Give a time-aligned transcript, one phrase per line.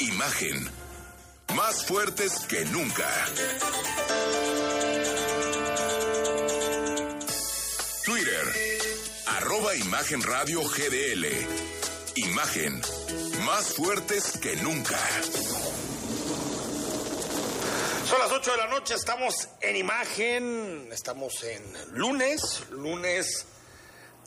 [0.00, 0.70] Imagen.
[1.54, 3.08] Más fuertes que nunca.
[8.04, 8.80] Twitter.
[9.26, 11.26] Arroba Imagen GDL
[12.16, 12.80] Imagen.
[13.44, 14.98] Más fuertes que nunca.
[18.08, 23.46] Son las 8 de la noche, estamos en imagen, estamos en lunes, lunes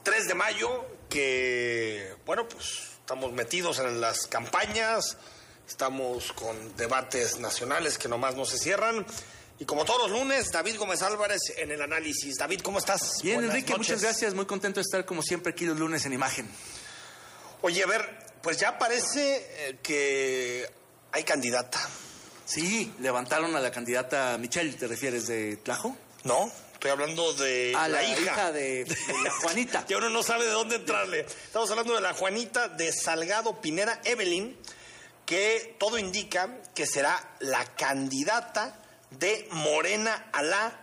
[0.03, 5.17] 3 de mayo, que, bueno, pues estamos metidos en las campañas,
[5.67, 9.05] estamos con debates nacionales que nomás no se cierran.
[9.59, 12.35] Y como todos los lunes, David Gómez Álvarez en el análisis.
[12.37, 13.21] David, ¿cómo estás?
[13.23, 13.87] Bien, Buenas Enrique, noches.
[13.89, 14.33] muchas gracias.
[14.33, 16.47] Muy contento de estar como siempre aquí los lunes en imagen.
[17.61, 18.07] Oye, a ver,
[18.43, 20.69] pues ya parece eh, que
[21.11, 21.79] hay candidata,
[22.45, 25.97] Sí, levantaron a la candidata Michelle, ¿te refieres de Tlajo?
[26.23, 26.49] ¿no?
[26.71, 29.85] Estoy hablando de A la, la, hija, de, de la Juanita.
[29.85, 31.21] que uno no sabe de dónde entrarle.
[31.21, 34.55] Estamos hablando de la Juanita de Salgado Pineda Evelyn,
[35.27, 40.81] que todo indica que será la candidata de Morena a la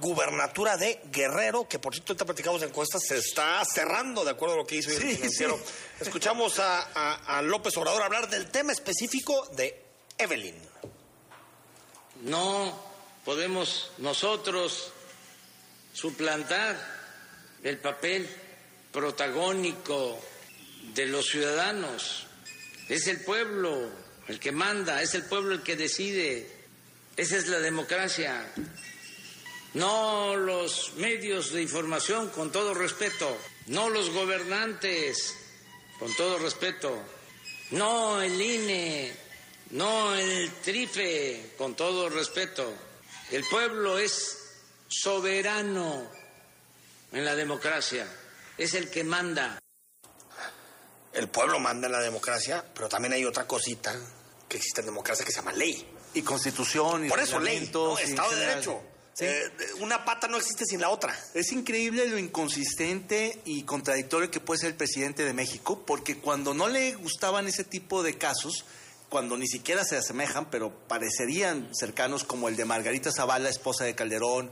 [0.00, 4.54] gubernatura de Guerrero, que por cierto, ahorita platicamos de encuestas, se está cerrando de acuerdo
[4.54, 5.56] a lo que hizo hoy el Sí, financiero.
[5.58, 5.72] sí.
[6.00, 9.80] Escuchamos a, a- a López Obrador hablar del tema específico de
[10.18, 10.60] Evelyn.
[12.22, 12.76] No
[13.24, 14.92] podemos nosotros
[15.92, 16.76] suplantar
[17.62, 18.28] el papel
[18.92, 20.18] protagónico
[20.94, 22.26] de los ciudadanos.
[22.92, 23.90] Es el pueblo
[24.28, 26.46] el que manda, es el pueblo el que decide.
[27.16, 28.52] Esa es la democracia.
[29.72, 33.34] No los medios de información, con todo respeto.
[33.68, 35.34] No los gobernantes,
[35.98, 37.02] con todo respeto.
[37.70, 39.10] No el INE,
[39.70, 42.74] no el TRIFE, con todo respeto.
[43.30, 44.36] El pueblo es
[44.86, 46.10] soberano
[47.10, 48.06] en la democracia,
[48.58, 49.61] es el que manda.
[51.12, 53.94] El pueblo manda en la democracia, pero también hay otra cosita
[54.48, 55.86] que existe en democracia que se llama ley.
[56.14, 57.98] Y constitución y Por eso ley, ¿no?
[57.98, 58.36] Estado de.
[58.46, 58.80] Derecho.
[59.14, 59.26] Sí.
[59.26, 59.42] Eh,
[59.80, 61.14] una pata no existe sin la otra.
[61.34, 66.54] Es increíble lo inconsistente y contradictorio que puede ser el presidente de México, porque cuando
[66.54, 68.64] no le gustaban ese tipo de casos,
[69.10, 73.94] cuando ni siquiera se asemejan, pero parecerían cercanos, como el de Margarita Zavala, esposa de
[73.94, 74.50] Calderón,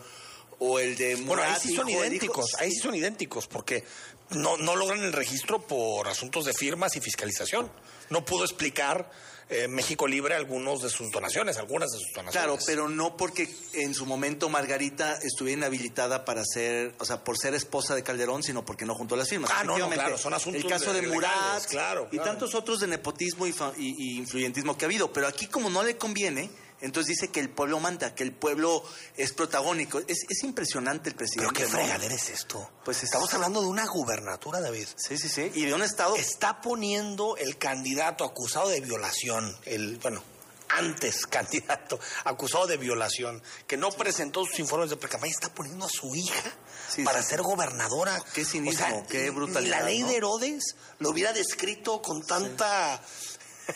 [0.59, 3.82] o el de Murat, Bueno, ahí sí son idénticos, ahí sí son idénticos, porque
[4.31, 7.71] no, no logran el registro por asuntos de firmas y fiscalización.
[8.11, 9.11] No pudo explicar
[9.49, 12.33] eh, México Libre algunos de sus donaciones, algunas de sus donaciones.
[12.33, 17.37] Claro, pero no porque en su momento Margarita estuviera inhabilitada para ser, o sea, por
[17.39, 19.51] ser esposa de Calderón, sino porque no juntó las firmas.
[19.55, 22.79] Ah, no, claro, son asuntos El caso de de- Murat legales, claro, y tantos otros
[22.81, 25.13] de nepotismo y, y- y influyentismo que ha habido.
[25.13, 26.49] Pero aquí, como no le conviene,
[26.81, 28.83] entonces dice que el pueblo manda, que el pueblo
[29.17, 29.99] es protagónico.
[30.01, 31.53] Es, es impresionante el presidente.
[31.55, 32.71] Pero qué fregadera es esto.
[32.85, 34.87] Pues es- estamos hablando de una gubernatura, David.
[34.97, 35.51] Sí, sí, sí.
[35.55, 36.17] Y de un estado.
[36.17, 40.23] Está poniendo el candidato acusado de violación, el, bueno,
[40.71, 45.89] antes candidato acusado de violación, que no presentó sus informes de precampaña, está poniendo a
[45.89, 46.51] su hija
[46.89, 47.29] Sí, para sí.
[47.31, 48.21] ser gobernadora.
[48.35, 50.09] Qué cinismo, qué brutalidad, Ni la ley ¿no?
[50.09, 53.01] de Herodes lo hubiera descrito con tanta...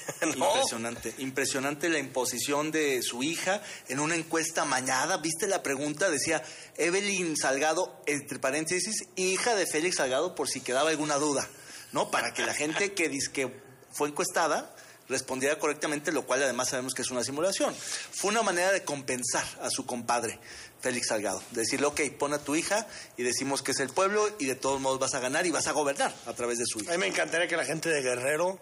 [0.37, 0.47] ¿no?
[0.49, 5.17] Impresionante, impresionante la imposición de su hija en una encuesta mañada.
[5.19, 6.11] ¿Viste la pregunta?
[6.11, 6.43] Decía
[6.77, 11.49] Evelyn Salgado, entre paréntesis, hija de Félix Salgado, por si quedaba alguna duda,
[11.93, 12.11] ¿no?
[12.11, 13.53] Para que la gente que que
[13.93, 14.75] fue encuestada
[15.09, 17.75] respondiera correctamente, lo cual además sabemos que es una simulación.
[17.75, 20.39] Fue una manera de compensar a su compadre,
[20.81, 21.43] Félix Salgado.
[21.51, 24.55] De decirle, ok, pon a tu hija y decimos que es el pueblo y de
[24.55, 26.93] todos modos vas a ganar y vas a gobernar a través de su A hija.
[26.93, 28.59] mí me encantaría que la gente de Guerrero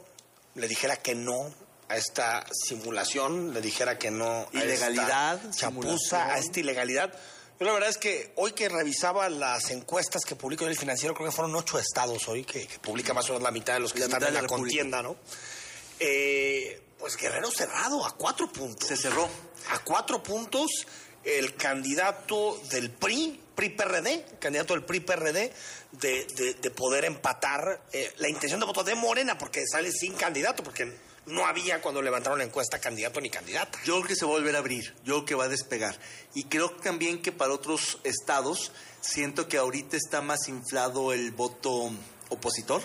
[0.54, 1.52] le dijera que no
[1.88, 6.30] a esta simulación, le dijera que no a Ilegalidad, esta chapuza, simulación.
[6.30, 7.14] a esta ilegalidad.
[7.60, 11.28] Yo la verdad es que hoy que revisaba las encuestas que publicó el financiero, creo
[11.28, 13.92] que fueron ocho estados hoy, que, que publica más o menos la mitad de los
[13.92, 15.16] que La están en la, la contienda, ¿no?
[16.00, 18.88] Eh, pues Guerrero cerrado a cuatro puntos.
[18.88, 19.28] Se cerró.
[19.70, 20.70] A cuatro puntos
[21.24, 25.52] el candidato del PRI, PRI-PRD, candidato del PRI-PRD,
[25.92, 30.14] de, de- de poder empatar eh, la intención de voto de Morena, porque sale sin
[30.14, 30.92] candidato, porque
[31.26, 33.78] no había cuando levantaron la encuesta candidato ni candidata.
[33.84, 35.96] Yo creo que se va a volver a abrir, yo creo que va a despegar.
[36.34, 41.92] Y creo también que para otros estados, siento que ahorita está más inflado el voto
[42.28, 42.82] opositor.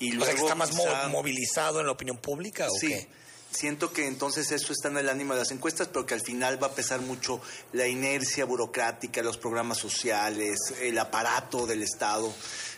[0.00, 2.88] Y o luego sea, que está más quizá- movilizado en la opinión pública, ¿o Sí.
[2.88, 3.08] qué?
[3.58, 6.62] Siento que entonces eso está en el ánimo de las encuestas, pero que al final
[6.62, 7.40] va a pesar mucho
[7.72, 12.32] la inercia burocrática, los programas sociales, el aparato del Estado.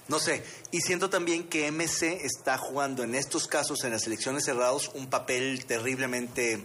[0.08, 4.44] No sé, y siento también que MC está jugando en estos casos, en las elecciones
[4.44, 6.64] cerradas, un papel terriblemente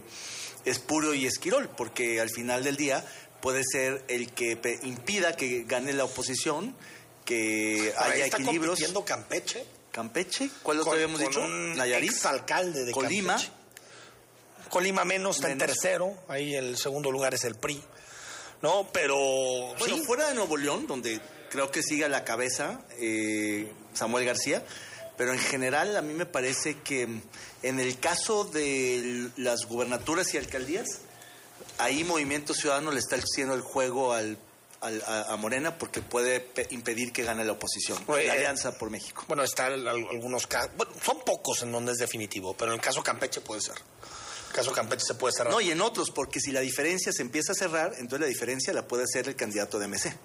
[0.64, 3.04] espurio y esquirol, porque al final del día
[3.40, 6.74] puede ser el que impida que gane la oposición,
[7.24, 9.64] que ahí haya está compitiendo Campeche.
[9.92, 11.40] Campeche, ¿cuál otro habíamos dicho?
[11.40, 12.10] un Nayarit.
[12.10, 13.34] exalcalde de Colima.
[13.34, 13.55] Campeche.
[14.70, 16.14] Colima menos, está en tercero.
[16.28, 17.82] Ahí el segundo lugar es el PRI.
[18.62, 19.16] No, pero
[19.78, 21.20] Bueno, sí, fuera de Nuevo León, donde
[21.50, 24.64] creo que sigue a la cabeza eh, Samuel García,
[25.16, 27.02] pero en general a mí me parece que
[27.62, 30.86] en el caso de las gubernaturas y alcaldías,
[31.78, 34.38] ahí Movimiento Ciudadano le está haciendo el juego al,
[34.80, 38.76] al- a, a Morena porque puede pe- impedir que gane la oposición, la eh, Alianza
[38.78, 39.24] por México.
[39.28, 40.70] Bueno, está el- al- algunos casos.
[40.76, 43.76] Bueno, son pocos en donde es definitivo, pero en el caso Campeche puede ser.
[44.56, 45.52] Caso Campeche se puede cerrar.
[45.52, 48.72] No, y en otros, porque si la diferencia se empieza a cerrar, entonces la diferencia
[48.72, 50.16] la puede hacer el candidato de MC.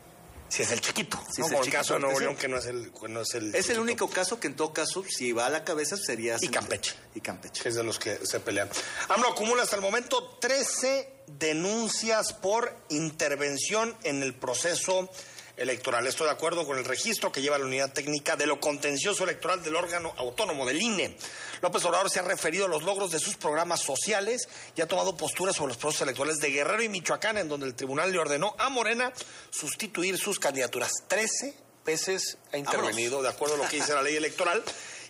[0.47, 1.21] si es el chiquito.
[1.29, 1.47] Si ¿no?
[1.47, 2.93] es el Como el chiquito, caso de Nuevo León, que no es el.
[3.09, 5.49] no es el, Es el chiquito, único caso que en todo caso, si va a
[5.49, 6.37] la cabeza, sería...
[6.39, 6.93] Y Campeche.
[7.13, 7.61] Y Campeche.
[7.61, 8.69] Que es de los que se pelean.
[9.09, 15.09] AMLO acumula hasta el momento 13 denuncias por intervención en el proceso
[15.57, 16.07] electoral.
[16.07, 19.63] Estoy de acuerdo con el registro que lleva la unidad técnica de lo contencioso electoral
[19.63, 21.15] del órgano autónomo del INE.
[21.61, 25.15] López Obrador se ha referido a los logros de sus programas sociales y ha tomado
[25.15, 28.55] posturas sobre los procesos electorales de Guerrero y Michoacán, en donde el tribunal le ordenó
[28.57, 29.11] a Morena
[29.49, 30.91] sustituir sus candidaturas.
[31.07, 31.53] 13
[31.85, 34.63] veces ha intervenido, de acuerdo a lo que dice la ley electoral.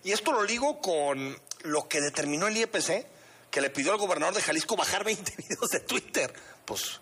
[0.04, 3.06] Y esto lo ligo con lo que determinó el IEPC,
[3.50, 6.34] que le pidió al gobernador de Jalisco bajar 20 videos de Twitter.
[6.66, 7.00] Pues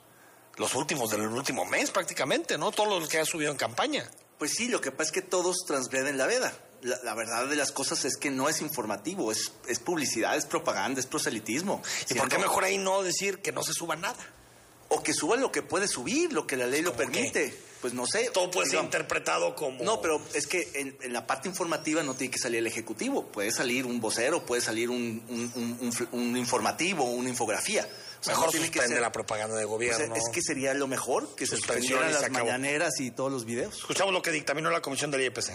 [0.59, 2.71] los últimos del último mes prácticamente, ¿no?
[2.71, 4.07] Todos los que ha subido en campaña.
[4.37, 6.53] Pues sí, lo que pasa es que todos transgreden la veda.
[6.81, 10.45] La, la verdad de las cosas es que no es informativo, es, es publicidad, es
[10.45, 11.81] propaganda, es proselitismo.
[12.09, 14.19] ¿Y por qué mejor ahí no decir que no se suba nada?
[14.89, 17.53] O que suba lo que puede subir, lo que la ley lo permite.
[17.81, 18.29] Pues no sé.
[18.33, 19.83] Todo puede ser interpretado como...
[19.83, 23.27] No, pero es que en, en la parte informativa no tiene que salir el ejecutivo.
[23.27, 25.23] Puede salir un vocero, puede salir un,
[26.11, 27.87] un informativo, una infografía.
[28.19, 30.15] O sea, Mejor no tiene que ser- la propaganda de sea, gobierno.
[30.15, 32.45] es que sería lo mejor que se suspendieran las acabó.
[32.45, 33.77] mañaneras y todos los videos.
[33.77, 35.53] Escuchamos lo que dictaminó la comisión del IEPC.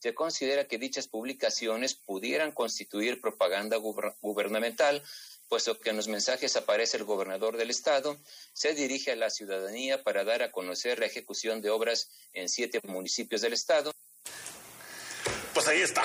[0.00, 5.02] Se considera que dichas publicaciones pudieran constituir propaganda guber- gubernamental,
[5.48, 8.16] puesto que en los mensajes aparece el gobernador del estado,
[8.54, 12.80] se dirige a la ciudadanía para dar a conocer la ejecución de obras en siete
[12.84, 13.92] municipios del estado.
[15.54, 16.02] Pues ahí está.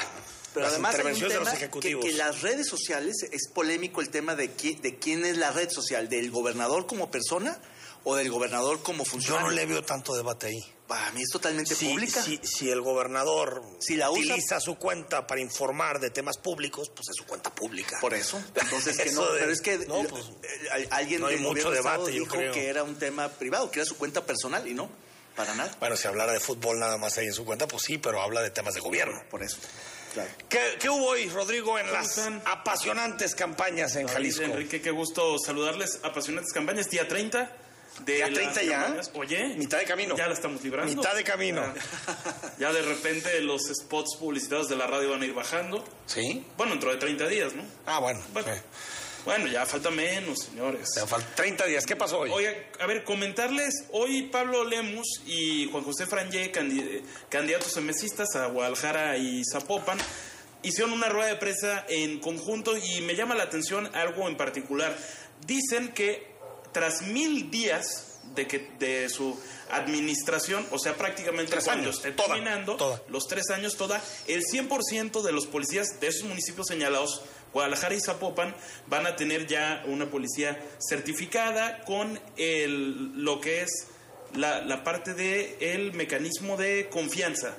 [0.57, 4.01] Pero Las además hay un intervenciones de los tema que, las redes sociales, es polémico
[4.01, 7.59] el tema de, qui- de quién es la red social, del gobernador como persona
[8.03, 9.49] o del gobernador como Yo funcionario.
[9.49, 10.73] no le veo tanto debate ahí.
[10.87, 12.23] Para mí es totalmente Si, pública.
[12.23, 16.89] si- si el gobernador Si la usa- utiliza su cuenta para informar de temas públicos,
[16.95, 17.97] pues es su cuenta pública.
[17.99, 18.41] Por eso.
[18.55, 21.43] Entonces, que no, de- pero es que no, pues, eh, al- alguien no hay del
[21.43, 22.53] mucho debate, yo dijo creo.
[22.53, 24.89] que era un tema privado, que era su cuenta personal y no,
[25.35, 25.75] para nada.
[25.79, 28.41] Bueno, si hablara de fútbol nada más ahí en su cuenta, pues sí, pero habla
[28.41, 29.21] de temas de gobierno.
[29.29, 29.57] Por eso.
[30.17, 30.31] Claro.
[30.49, 32.41] ¿Qué, qué hubo hoy, Rodrigo, en las están?
[32.45, 34.43] apasionantes campañas en Jalisco?
[34.43, 35.99] Enrique, qué gusto saludarles.
[36.03, 37.51] Apasionantes campañas, día 30.
[38.05, 38.81] De ¿Ya las 30 ya?
[38.83, 39.11] campañas.
[39.15, 39.47] Oye.
[39.57, 40.15] Mitad de camino.
[40.15, 40.95] Ya la estamos librando.
[40.95, 41.61] Mitad de camino.
[41.63, 45.83] Ya, ya de repente los spots publicitados de la radio van a ir bajando.
[46.05, 46.45] ¿Sí?
[46.57, 47.63] Bueno, dentro de 30 días, ¿no?
[47.85, 48.19] Ah, bueno.
[48.33, 48.59] Bueno, sí.
[49.27, 50.89] Bueno ya falta menos, señores.
[50.95, 51.85] Ya faltan 30 días.
[51.85, 52.31] ¿Qué pasó hoy?
[52.31, 58.47] Oye, a ver, comentarles, hoy Pablo Lemus y Juan José Frangé, candi- candidatos emesistas a
[58.47, 59.97] Guadalajara y Zapopan,
[60.63, 64.97] hicieron una rueda de prensa en conjunto y me llama la atención algo en particular.
[65.45, 66.25] Dicen que
[66.71, 72.11] tras mil días de, que, de su administración, o sea, prácticamente Tres cuando años, esté
[72.11, 73.01] toda, terminando, toda.
[73.09, 77.21] los tres años toda, el 100% de los policías de esos municipios señalados,
[77.57, 78.55] Guadalajara y Zapopan,
[78.87, 83.87] van a tener ya una policía certificada con el, lo que es
[84.35, 87.55] la, la parte del el mecanismo de confianza.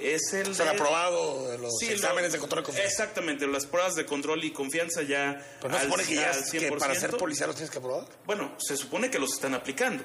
[0.00, 2.90] Es el ¿Se han de- aprobado de los Sí, exámenes lo- de control de confianza?
[2.92, 5.40] Exactamente, las pruebas de control y confianza ya.
[5.60, 7.16] Pero no al- supone que ya al es que para ser 100%.
[7.18, 8.04] policía los tienes que aprobar.
[8.24, 10.04] Bueno, se supone que los están aplicando.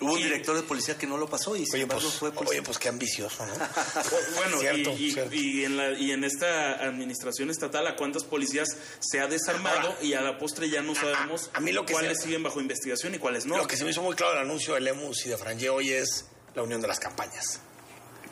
[0.00, 2.30] Hubo un director de policía que no lo pasó y sin Oye, embargo pues, fue
[2.32, 2.58] policía.
[2.58, 3.52] oye, pues qué ambicioso, ¿no?
[4.36, 5.34] Bueno, Cierto, y, y- cierto.
[5.34, 8.68] y en la, y en esta administración estatal, ¿a cuántas policías
[9.00, 9.88] se ha desarmado?
[9.90, 12.60] Ahora, y a la postre ya no sabemos a mí lo que cuáles siguen bajo
[12.60, 13.56] investigación y cuáles no.
[13.58, 15.90] Lo que se me hizo muy claro del anuncio de Lemus y de Frangé hoy
[15.90, 17.60] es la unión de las campañas.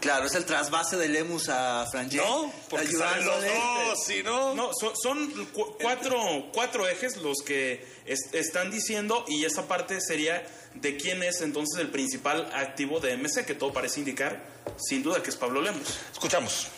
[0.00, 2.18] Claro, es el trasvase de Lemus a Frangé.
[2.18, 4.54] No, porque salen los dos, ¿sí, no?
[4.54, 6.18] No, son, son cu- cuatro,
[6.52, 11.80] cuatro ejes los que es- están diciendo y esa parte sería de quién es entonces
[11.80, 14.44] el principal activo de MC, que todo parece indicar,
[14.78, 15.98] sin duda, que es Pablo Lemos.
[16.12, 16.68] Escuchamos.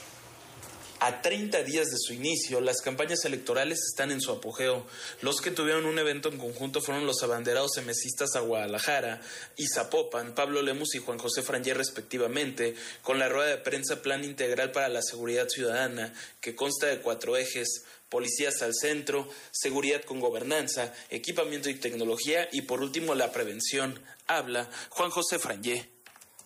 [1.00, 4.84] A 30 días de su inicio, las campañas electorales están en su apogeo.
[5.22, 9.20] Los que tuvieron un evento en conjunto fueron los abanderados semesistas a Guadalajara
[9.56, 14.24] y Zapopan, Pablo Lemus y Juan José Frangé respectivamente, con la rueda de prensa Plan
[14.24, 20.18] Integral para la Seguridad Ciudadana, que consta de cuatro ejes, policías al centro, seguridad con
[20.18, 24.02] gobernanza, equipamiento y tecnología y por último la prevención.
[24.26, 25.88] Habla Juan José Frangé.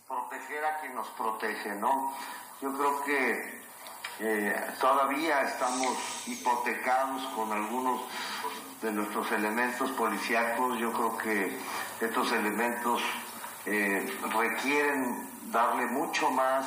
[0.06, 2.14] Proteger a quien nos protege, ¿no?
[2.60, 3.61] Yo creo que
[4.20, 8.02] eh, todavía estamos hipotecados con algunos
[8.80, 10.78] de nuestros elementos policíacos.
[10.78, 11.58] Yo creo que
[12.00, 13.02] estos elementos
[13.66, 16.66] eh, requieren darle mucho más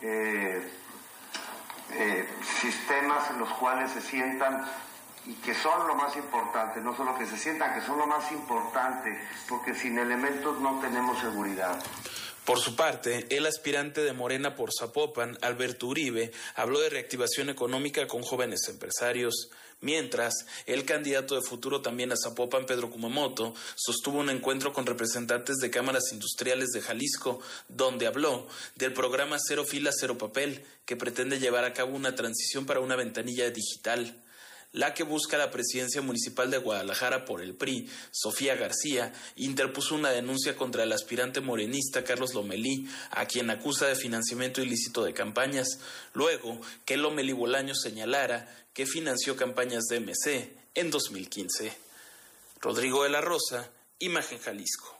[0.00, 0.72] eh,
[2.60, 4.64] sistemas en los cuales se sientan
[5.24, 8.32] y que son lo más importante, no solo que se sientan, que son lo más
[8.32, 11.78] importante, porque sin elementos no tenemos seguridad.
[12.48, 18.08] Por su parte, el aspirante de Morena por Zapopan, Alberto Uribe, habló de reactivación económica
[18.08, 19.50] con jóvenes empresarios,
[19.82, 25.56] mientras el candidato de futuro también a Zapopan, Pedro Kumamoto, sostuvo un encuentro con representantes
[25.56, 27.38] de cámaras industriales de Jalisco,
[27.68, 32.64] donde habló del programa Cero Fila, Cero Papel, que pretende llevar a cabo una transición
[32.64, 34.22] para una ventanilla digital
[34.72, 40.10] la que busca la presidencia municipal de Guadalajara por el PRI, Sofía García, interpuso una
[40.10, 45.80] denuncia contra el aspirante morenista Carlos Lomelí, a quien acusa de financiamiento ilícito de campañas,
[46.12, 51.72] luego que Lomelí Bolaño señalara que financió campañas de MC en 2015.
[52.60, 54.96] Rodrigo de la Rosa, Imagen Jalisco.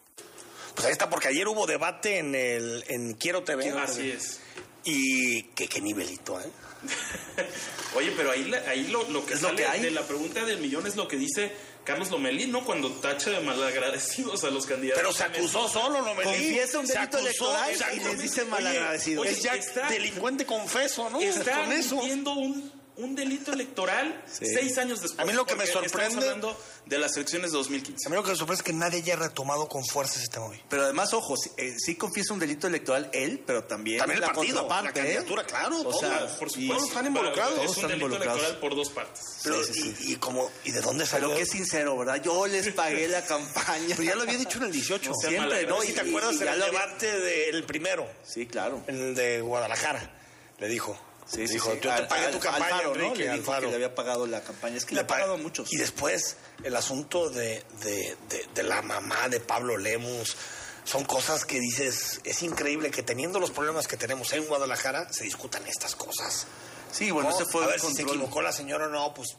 [0.75, 3.71] Pues ahí está, porque ayer hubo debate en el en Quiero TV.
[3.71, 4.41] Así es.
[4.85, 6.51] Y qué, qué nivelito, ¿eh?
[7.97, 9.81] Oye, pero ahí, ahí lo, que es lo que hay.
[9.81, 11.53] de la pregunta del millón es lo que dice
[11.85, 12.65] Carlos Lomelí, ¿no?
[12.65, 15.01] Cuando tacha de malagradecidos a los candidatos.
[15.03, 16.25] Pero se acusó solo Lomelí.
[16.25, 19.27] Confiesa un delito electoral y les dice malagradecidos.
[19.27, 19.57] es ya
[19.89, 21.21] delincuente confeso, ¿no?
[21.21, 25.21] Está Con un un delito electoral seis años después.
[25.21, 26.17] A mí lo que me sorprende.
[26.17, 28.07] hablando de las elecciones de 2015.
[28.07, 30.61] A mí lo que me sorprende es que nadie haya retomado con fuerza este móvil.
[30.69, 34.33] Pero además, ojo, sí, eh, confiesa un delito electoral él, pero también, también el la
[34.33, 34.93] partido, la ¿eh?
[34.93, 35.81] candidatura, claro.
[35.81, 36.75] O sea, por supuesto.
[36.75, 37.65] Todos están involucrados.
[37.65, 39.21] es un delito electoral por dos partes.
[39.45, 39.61] Pero,
[40.01, 41.29] y, como, ¿y de dónde salió?
[41.29, 42.21] Pero qué sincero, ¿verdad?
[42.23, 43.95] Yo les pagué la campaña.
[43.97, 45.13] Pero ya lo había dicho en el 18.
[45.15, 45.85] Siempre, ¿no?
[45.85, 48.09] Y, te acuerdas del debate del primero.
[48.25, 48.83] Sí, claro.
[48.87, 50.15] El de Guadalajara.
[50.59, 53.05] Le dijo, Sí, sí, Dijo, yo te pagué tu campaña, Alfaro, ¿no?
[53.05, 54.77] Enrique, le dijo que le había pagado la campaña.
[54.77, 55.71] Es que le, ha pagado a muchos.
[55.73, 58.17] Y después, el asunto de, de,
[58.55, 60.37] de, la mamá de Pablo Lemus.
[60.85, 65.25] Son cosas que dices, es increíble que teniendo los problemas que tenemos en Guadalajara, se
[65.25, 66.47] discutan estas cosas.
[66.91, 69.37] Sí, bueno, se fue A ver si se equivocó la señora o no, pues...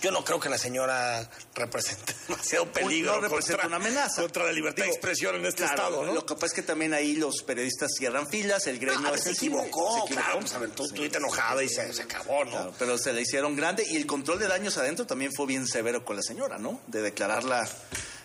[0.00, 3.14] yo no creo que la señora represente demasiado peligro.
[3.14, 4.22] No representa una amenaza.
[4.22, 6.12] Contra la libertad de expresión en este estado, ¿no?
[6.12, 9.32] Lo que pasa es que también ahí los periodistas cierran filas, el gremio no, se,
[9.32, 11.10] equivocó, se equivocó, claro, pues, aventó sí.
[11.12, 12.72] enojada y se, acabó, ¿no?
[12.78, 16.04] pero se le hicieron grande y el control de daños adentro también fue bien severo
[16.04, 16.80] con la señora, ¿no?
[16.86, 17.68] De declararla,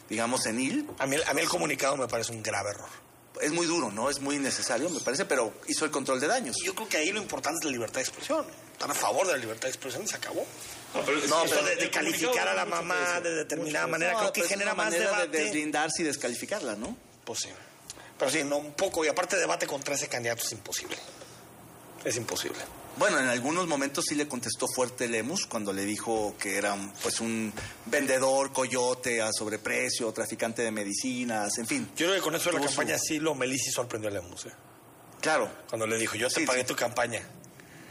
[0.10, 0.90] digamos, senil.
[1.00, 3.08] A mí, a mí el comunicado me parece un grave error
[3.42, 4.10] es muy duro, ¿no?
[4.10, 6.58] Es muy innecesario, me parece, pero hizo el control de daños.
[6.64, 8.46] Yo creo que ahí lo importante es la libertad de expresión.
[8.72, 10.46] Están a favor de la libertad de expresión y se acabó.
[10.94, 14.74] No, pero, no, pero de, calificar a la mamá de determinada manera, creo que genera
[14.74, 15.28] más debate.
[15.28, 16.96] De deslindarse y descalificarla, ¿no?
[17.26, 17.50] Pues sí.
[18.18, 19.06] Pero sí, no, un poco.
[19.06, 20.98] Y aparte, debate contra ese candidato es imposible.
[22.04, 22.60] Es imposible.
[22.98, 27.20] Bueno, en algunos momentos sí le contestó fuerte Lemus cuando le dijo que era pues
[27.20, 27.54] un
[27.86, 31.92] vendedor, coyote a sobreprecio, traficante de medicinas, en fin.
[31.96, 34.48] Yo creo que con eso de la campaña sí lo Melisi sorprendió a Lemus.
[34.48, 34.52] ¿eh?
[35.22, 35.48] Claro.
[35.70, 37.22] Cuando le dijo, yo te pagué tu campaña.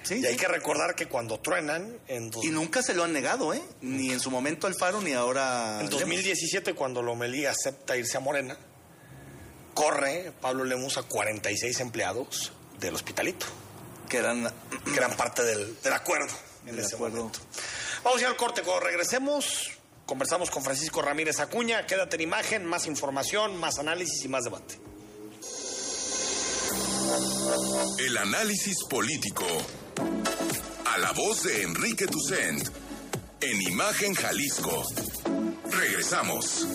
[0.06, 1.98] Sí, y hay que recordar que cuando truenan...
[2.06, 3.62] En Y nunca se lo han negado, ¿eh?
[3.80, 5.80] Ni en su momento Alfaro, ni ahora...
[5.80, 8.56] En 2017, cuando Lomelí acepta irse a Morena,
[9.74, 13.46] corre Pablo Lemus a 46 empleados del hospitalito.
[14.08, 14.48] Que eran,
[14.84, 16.32] que eran parte del, del acuerdo
[16.66, 17.16] en ese acuerdo.
[17.16, 17.40] momento.
[18.04, 18.62] Vamos a ir al corte.
[18.62, 19.72] Cuando regresemos,
[20.06, 21.84] conversamos con Francisco Ramírez Acuña.
[21.86, 24.78] Quédate en imagen, más información, más análisis y más debate.
[27.98, 29.44] El análisis político
[30.96, 32.70] a la voz de Enrique Tucent
[33.42, 34.82] en Imagen Jalisco.
[35.70, 36.66] Regresamos.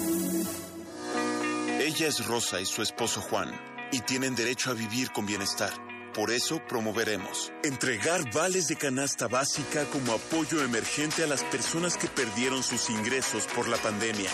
[1.80, 3.50] Ella es Rosa y su esposo Juan,
[3.92, 5.74] y tienen derecho a vivir con bienestar.
[6.14, 12.08] Por eso promoveremos entregar vales de canasta básica como apoyo emergente a las personas que
[12.08, 14.30] perdieron sus ingresos por la pandemia.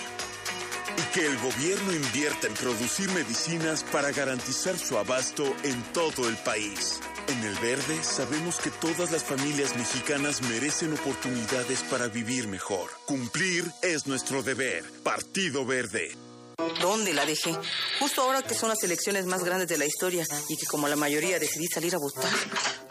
[0.97, 6.35] Y que el gobierno invierta en producir medicinas para garantizar su abasto en todo el
[6.35, 6.99] país.
[7.27, 12.89] En el verde sabemos que todas las familias mexicanas merecen oportunidades para vivir mejor.
[13.05, 14.83] Cumplir es nuestro deber.
[15.03, 16.15] Partido Verde.
[16.81, 17.53] ¿Dónde la dejé?
[17.99, 20.95] Justo ahora que son las elecciones más grandes de la historia y que como la
[20.95, 22.31] mayoría decidí salir a votar.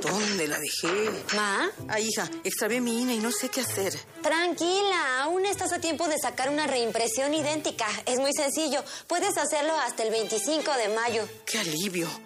[0.01, 1.11] ¿Dónde la dejé?
[1.35, 1.71] ¿Ma?
[1.89, 3.99] Ay, hija, extravié mi INE y no sé qué hacer.
[4.23, 7.87] Tranquila, aún estás a tiempo de sacar una reimpresión idéntica.
[8.05, 8.85] Es muy sencillo.
[9.07, 11.29] Puedes hacerlo hasta el 25 de mayo.
[11.47, 12.26] ¡Qué alivio!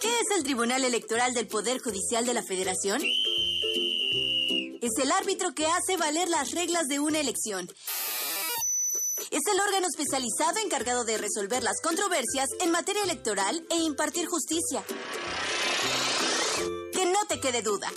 [0.00, 3.02] ¿Qué es el Tribunal Electoral del Poder Judicial de la Federación?
[4.82, 7.68] Es el árbitro que hace valer las reglas de una elección.
[9.30, 14.84] Es el órgano especializado encargado de resolver las controversias en materia electoral e impartir justicia.
[16.92, 17.90] Que no te quede duda.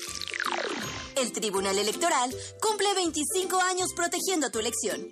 [1.15, 5.12] El Tribunal Electoral cumple 25 años protegiendo tu elección.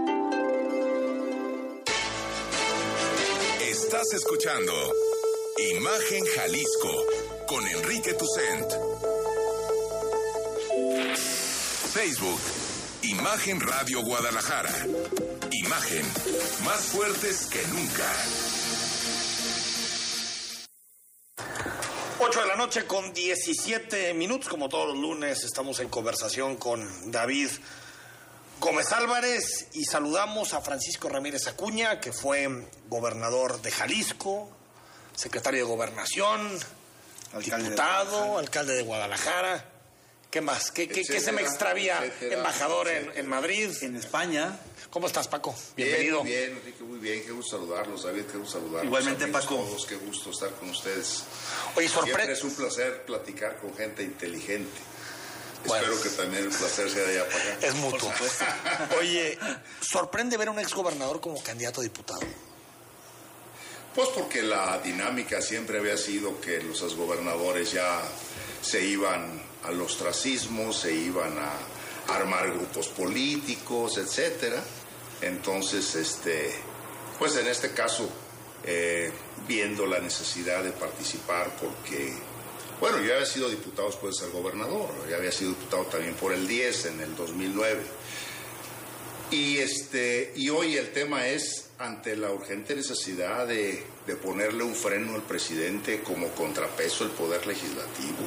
[4.01, 4.73] Estás escuchando
[5.75, 7.05] Imagen Jalisco
[7.47, 8.71] con Enrique Tucent.
[11.93, 12.39] Facebook,
[13.03, 14.73] Imagen Radio Guadalajara.
[15.51, 16.03] Imagen,
[16.65, 18.11] más fuertes que nunca.
[22.21, 27.11] 8 de la noche con 17 minutos, como todos los lunes, estamos en conversación con
[27.11, 27.49] David
[28.61, 32.47] Gómez Álvarez y saludamos a Francisco Ramírez Acuña, que fue
[32.89, 34.49] gobernador de Jalisco,
[35.15, 36.59] secretario de Gobernación,
[37.33, 39.65] Alcalde diputado, de alcalde de Guadalajara.
[40.29, 40.69] ¿Qué más?
[40.71, 42.05] ¿Qué, qué, qué se me extravía?
[42.05, 43.19] etcétera, Embajador en, etcétera.
[43.19, 43.69] en Madrid.
[43.81, 44.57] En España.
[44.91, 45.55] ¿Cómo estás, Paco?
[45.75, 46.21] Bien, Bienvenido.
[46.23, 47.23] Muy bien, Enrique, muy bien.
[47.25, 48.85] Qué gusto saludarlos, David, qué gusto saludarlos.
[48.85, 49.55] Igualmente, Amigos Paco.
[49.55, 51.23] Todos, qué gusto estar con ustedes.
[51.75, 54.69] Oye, Siempre sorpre- es un placer platicar con gente inteligente.
[55.65, 55.93] Bueno.
[55.93, 57.67] Espero que también el placer sea de allá para acá.
[57.67, 58.11] Es mutuo.
[58.99, 59.37] Oye,
[59.79, 62.21] sorprende ver a un exgobernador como candidato a diputado.
[63.93, 68.01] Pues porque la dinámica siempre había sido que los exgobernadores ya
[68.61, 74.63] se iban al ostracismo, se iban a armar grupos políticos, etcétera.
[75.21, 76.51] Entonces, este,
[77.19, 78.09] pues en este caso,
[78.63, 79.11] eh,
[79.47, 82.13] viendo la necesidad de participar, porque,
[82.81, 86.33] bueno, yo había sido diputado después de ser gobernador, ya había sido diputado también por
[86.33, 87.79] el 10 en el 2009.
[89.29, 94.73] Y, este, y hoy el tema es ante la urgente necesidad de, de ponerle un
[94.73, 98.17] freno al presidente como contrapeso al poder legislativo.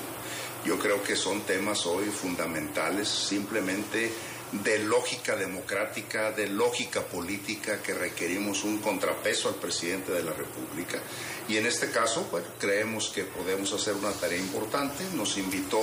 [0.65, 4.13] Yo creo que son temas hoy fundamentales, simplemente
[4.63, 11.01] de lógica democrática, de lógica política, que requerimos un contrapeso al presidente de la República.
[11.49, 15.05] Y en este caso, bueno, creemos que podemos hacer una tarea importante.
[15.15, 15.81] Nos invitó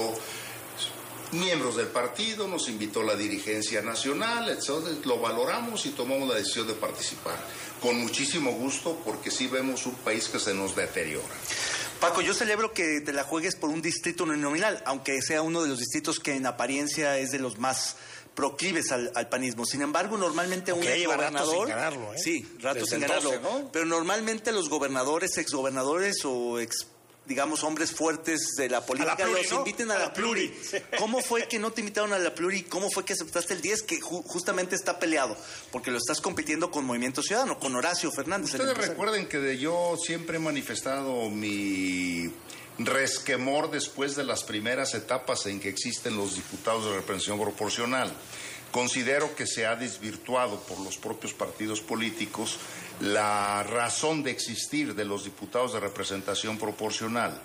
[1.32, 6.68] miembros del partido, nos invitó la dirigencia nacional, entonces lo valoramos y tomamos la decisión
[6.68, 7.38] de participar.
[7.82, 11.28] Con muchísimo gusto, porque sí vemos un país que se nos deteriora.
[12.00, 15.70] Paco, yo celebro que te la juegues por un distrito uninominal, aunque sea uno de
[15.70, 17.96] los distritos que en apariencia es de los más
[18.36, 19.66] proclives al, al panismo.
[19.66, 22.18] Sin embargo, normalmente un lleva rato gobernador, sin ganarlo, ¿eh?
[22.18, 23.72] sí, rato Desde sin ganarlo, 12, ¿no?
[23.72, 26.88] pero normalmente los gobernadores, exgobernadores o ex
[27.24, 29.58] digamos, hombres fuertes de la política pluri, los ¿no?
[29.60, 30.48] inviten a, A la, la pluri.
[30.50, 30.84] pluri.
[30.98, 32.64] ¿Cómo fue que no te invitaron a la pluri?
[32.64, 35.38] ¿Cómo fue que aceptaste el 10 que ju- justamente está peleado?
[35.72, 38.52] Porque lo estás compitiendo con Movimiento Ciudadano, con Horacio Fernández.
[38.56, 42.30] Ustedes recuerden que de- yo siempre he manifestado mi
[42.78, 48.12] resquemor después de las primeras etapas en que existen los diputados de representación proporcional.
[48.72, 52.58] Considero que se ha desvirtuado por los propios partidos políticos
[53.02, 57.42] la razón de existir de los diputados de representación proporcional,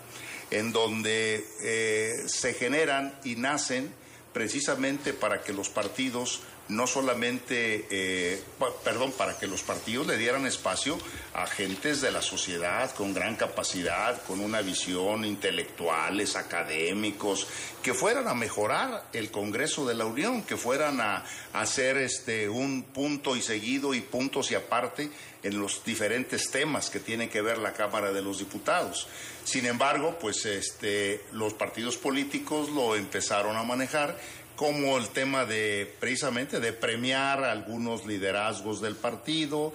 [0.50, 3.92] en donde eh, se generan y nacen
[4.32, 8.42] precisamente para que los partidos no solamente, eh,
[8.82, 10.98] perdón, para que los partidos le dieran espacio
[11.34, 17.46] a gentes de la sociedad con gran capacidad, con una visión, intelectuales, académicos,
[17.82, 22.82] que fueran a mejorar el Congreso de la Unión, que fueran a, hacer este, un
[22.82, 25.08] punto y seguido y puntos y aparte
[25.42, 29.06] en los diferentes temas que tiene que ver la Cámara de los Diputados.
[29.44, 34.18] Sin embargo, pues este, los partidos políticos lo empezaron a manejar
[34.56, 39.72] como el tema de precisamente de premiar a algunos liderazgos del partido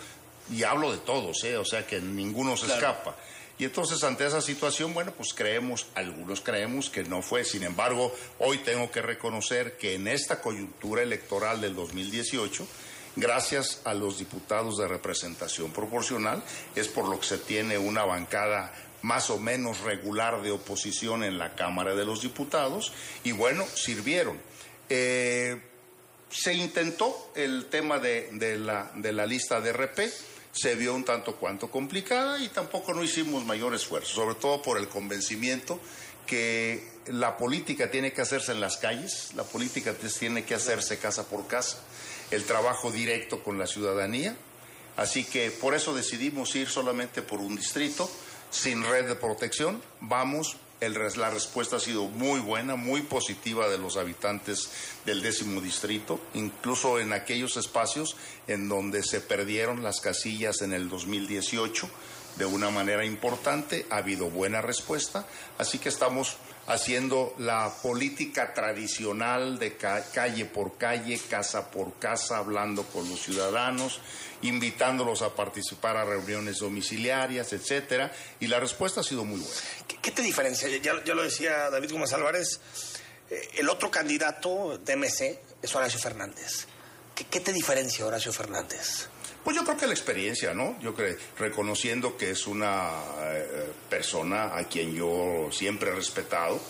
[0.51, 1.57] y hablo de todos, ¿eh?
[1.57, 2.79] o sea que ninguno se Claro.
[2.87, 3.15] escapa.
[3.59, 7.45] Y entonces ante esa situación, bueno, pues creemos, algunos creemos que no fue.
[7.45, 12.65] Sin embargo, hoy tengo que reconocer que en esta coyuntura electoral del 2018,
[13.17, 16.41] gracias a los diputados de representación proporcional,
[16.75, 21.37] es por lo que se tiene una bancada más o menos regular de oposición en
[21.37, 22.91] la Cámara de los Diputados
[23.23, 24.39] y bueno, sirvieron.
[24.93, 25.55] Eh,
[26.29, 29.99] se intentó el tema de, la, de la lista de RP,
[30.51, 34.77] se vio un tanto cuanto complicada y tampoco no hicimos mayor esfuerzo, sobre todo por
[34.77, 35.79] el convencimiento
[36.27, 40.97] que la política tiene que hacerse en las calles, la política te- tiene que hacerse
[40.99, 41.77] casa por casa,
[42.31, 44.35] el trabajo directo con la ciudadanía,
[44.97, 48.11] así que por eso decidimos ir solamente por un distrito,
[48.51, 53.77] sin red de protección, vamos el la respuesta ha sido muy buena, muy positiva de
[53.77, 54.69] los habitantes
[55.05, 58.15] del décimo distrito, incluso en aquellos espacios
[58.47, 61.89] en donde se perdieron las casillas en el 2018
[62.37, 69.59] de una manera importante, ha habido buena respuesta, así que estamos haciendo la política tradicional
[69.59, 73.99] de ca- calle por calle, casa por casa, hablando con los ciudadanos,
[74.41, 79.55] invitándolos a participar a reuniones domiciliarias, etcétera, y la respuesta ha sido muy buena.
[79.87, 80.67] ¿Qué, qué te diferencia?
[80.77, 82.59] Ya, ya lo decía David Gómez Álvarez,
[83.29, 86.65] eh, el otro candidato de MC es Horacio Fernández.
[87.15, 89.07] ¿Qué, qué te diferencia Horacio Fernández?
[89.43, 90.79] Pues yo creo que la experiencia, ¿no?
[90.81, 96.61] Yo creo, reconociendo que es una eh, persona a quien yo siempre he respetado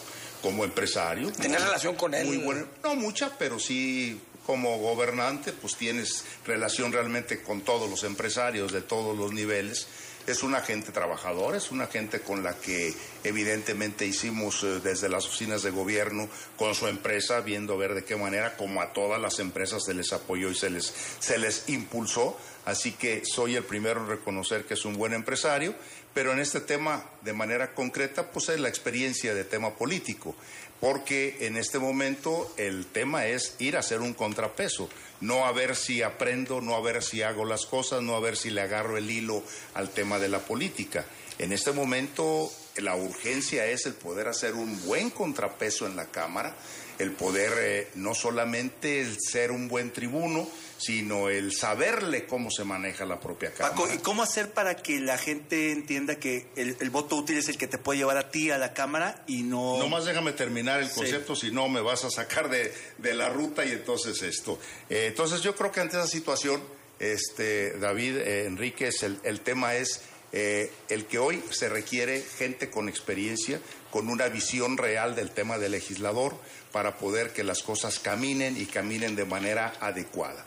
[0.42, 1.32] como empresario.
[1.34, 2.26] ¿Tenías Muy- relación con él?
[2.28, 8.04] Muy buena, no mucha, pero sí como gobernante, pues tienes relación realmente con todos los
[8.04, 9.88] empresarios de todos los niveles.
[10.28, 15.26] Es una gente trabajadora, es una gente con la que evidentemente hicimos eh, desde las
[15.26, 19.40] oficinas de gobierno con su empresa, viendo ver de qué manera, como a todas las
[19.40, 22.38] empresas se les apoyó y se les, se les impulsó.
[22.66, 25.74] Así que soy el primero en reconocer que es un buen empresario,
[26.14, 30.36] pero en este tema, de manera concreta, pues es la experiencia de tema político,
[30.80, 34.90] porque en este momento el tema es ir a hacer un contrapeso,
[35.22, 38.36] no a ver si aprendo, no a ver si hago las cosas, no a ver
[38.36, 39.44] si le agarro el hilo
[39.74, 41.06] al tema de la política.
[41.38, 46.56] En este momento la urgencia es el poder hacer un buen contrapeso en la Cámara,
[47.00, 50.48] el poder eh, no solamente el ser un buen tribuno,
[50.82, 53.76] sino el saberle cómo se maneja la propia Cámara.
[53.76, 57.50] Paco, ¿y cómo hacer para que la gente entienda que el, el voto útil es
[57.50, 59.78] el que te puede llevar a ti a la Cámara y no...
[59.78, 60.96] Nomás déjame terminar el Sí.
[60.96, 64.60] concepto, si no me vas a sacar de, de la ruta y entonces esto.
[64.90, 66.62] Eh, entonces yo creo que ante esa situación,
[67.00, 70.02] este, David, eh, Enrique, es el, el tema es
[70.34, 75.58] eh, el que hoy se requiere gente con experiencia, con una visión real del tema
[75.58, 76.36] del legislador,
[76.72, 80.46] para poder que las cosas caminen y caminen de manera adecuada.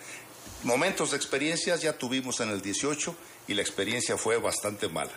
[0.65, 3.15] Momentos de experiencias ya tuvimos en el 18
[3.49, 5.13] y la experiencia fue bastante mala.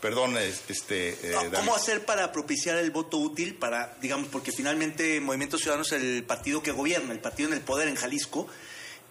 [0.00, 1.58] Perdón, es- este, eh, No.
[1.58, 6.24] ¿Cómo hacer para propiciar el voto útil para, digamos, porque finalmente Movimiento Ciudadano es el
[6.24, 8.46] partido que gobierna, el partido en el poder en Jalisco?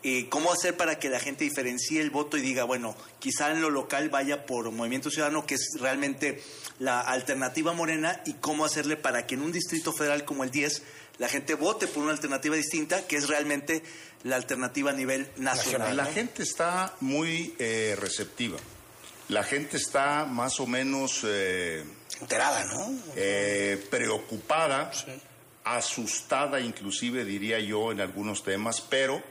[0.02, 3.60] eh, ¿Cómo hacer para que la gente diferencie el voto y diga, bueno, quizá en
[3.62, 6.42] lo local vaya por Movimiento Ciudadano, que es realmente
[6.80, 10.84] la alternativa morena, y cómo hacerle para que en un distrito federal como el 10
[11.20, 13.84] la gente vote por una alternativa distinta, que es realmente
[14.24, 15.96] la alternativa a nivel nacional?
[15.96, 18.58] La gente está muy eh, receptiva.
[19.28, 21.22] La gente está más o menos...
[21.24, 21.84] eh,
[22.20, 23.00] Enterada, ¿no?
[23.16, 24.92] eh, preocupada,
[25.64, 29.22] asustada inclusive diría yo en algunos temas, pero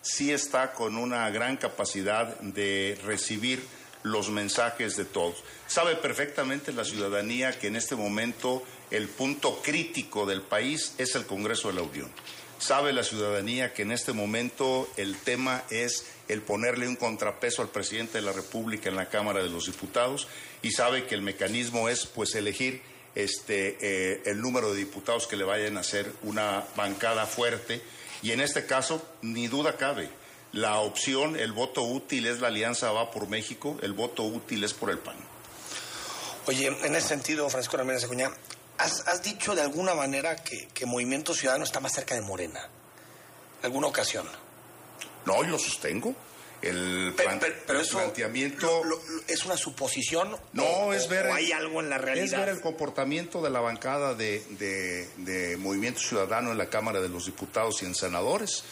[0.00, 3.62] sí está con una gran capacidad de recibir
[4.04, 5.42] los mensajes de todos.
[5.66, 11.26] Sabe perfectamente la ciudadanía que en este momento el punto crítico del país es el
[11.26, 12.10] Congreso de la Unión.
[12.58, 17.68] Sabe la ciudadanía que en este momento el tema es el ponerle un contrapeso al
[17.68, 20.26] presidente de la República en la Cámara de los Diputados
[20.62, 22.82] y sabe que el mecanismo es pues elegir
[23.14, 27.80] este, eh, el número de diputados que le vayan a hacer una bancada fuerte
[28.22, 30.08] y en este caso ni duda cabe
[30.52, 34.72] la opción, el voto útil es la alianza va por México, el voto útil es
[34.72, 35.16] por el PAN.
[36.46, 38.30] Oye, en ese sentido, Francisco Ramírez Acuña,
[38.78, 42.68] has, has dicho de alguna manera que, que Movimiento Ciudadano está más cerca de Morena.
[43.62, 44.26] ¿Alguna ocasión?
[45.26, 46.14] No, yo lo sostengo.
[46.60, 50.36] El, Pero, plan- pero- pero el eso planteamiento lo- lo- es una suposición.
[50.52, 51.26] No, o- es ver.
[51.28, 52.24] o hay algo en la realidad.
[52.24, 57.00] Es ver el comportamiento de la bancada de, de- de Movimiento Ciudadano en la Cámara
[57.00, 58.64] de los Diputados y en senadores.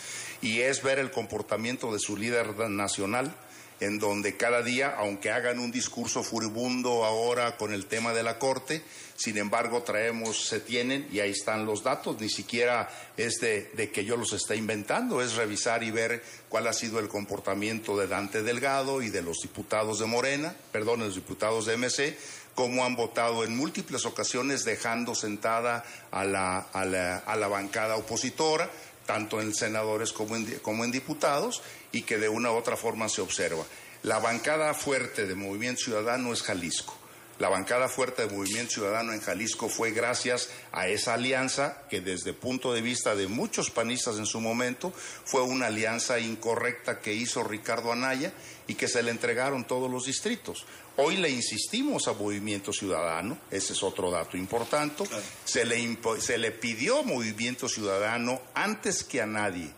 [0.42, 3.32] Y es ver el comportamiento de su líder nacional,
[3.80, 8.38] en donde cada día, aunque hagan un discurso furibundo ahora con el tema de la
[8.38, 8.82] Corte,
[9.16, 14.04] sin embargo traemos, se tienen, y ahí están los datos, ni siquiera es de, que
[14.04, 18.42] yo los esté inventando, es revisar y ver cuál ha sido el comportamiento de Dante
[18.42, 22.16] Delgado y de los diputados de Morena, perdón, los diputados de MC,
[22.54, 27.96] cómo han votado en múltiples ocasiones dejando sentada a la, a la, a la bancada
[27.96, 28.70] opositora,
[29.06, 31.62] tanto en senadores como en, como en diputados,
[31.96, 33.64] y que de una u otra forma se observa.
[34.02, 36.96] La bancada fuerte de Movimiento Ciudadano es Jalisco.
[37.38, 42.30] La bancada fuerte de Movimiento Ciudadano en Jalisco fue gracias a esa alianza que desde
[42.30, 44.92] el punto de vista de muchos panistas en su momento
[45.24, 48.32] fue una alianza incorrecta que hizo Ricardo Anaya
[48.66, 50.64] y que se le entregaron todos los distritos.
[50.96, 55.04] Hoy le insistimos a Movimiento Ciudadano, ese es otro dato importante,
[55.44, 59.70] se, le se le pidió Movimiento Ciudadano antes que a nadie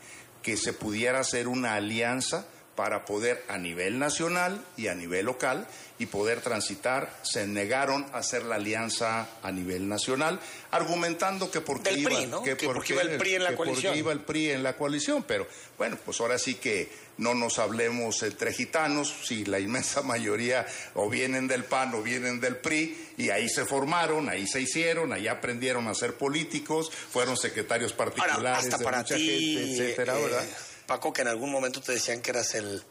[0.42, 2.46] que se pudiera hacer una alianza
[2.78, 5.66] para poder a nivel nacional y a nivel local
[5.98, 10.38] y poder transitar, se negaron a hacer la alianza a nivel nacional,
[10.70, 12.40] argumentando que porque, Del iba, PRI, ¿no?
[12.44, 13.96] Que porque iba el PRI en la coalición.
[13.96, 18.22] iba el PRI en la coalición, pero bueno, pues ahora sí que no nos hablemos
[18.22, 20.64] entre gitanos, si la inmensa mayoría
[20.94, 25.12] o vienen del PAN o vienen del PRI, y ahí se formaron, ahí se hicieron,
[25.12, 29.72] ahí aprendieron a ser políticos, fueron secretarios particulares Ahora, hasta de para mucha ti, gente,
[29.72, 30.44] etcétera, eh, ¿verdad?
[30.88, 32.82] Paco, que en algún momento te decían que eras el,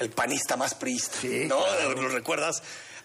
[0.00, 1.64] el panista más priista, ¿no?
[1.64, 2.02] claro.
[2.02, 2.62] ¿Lo recuerdas?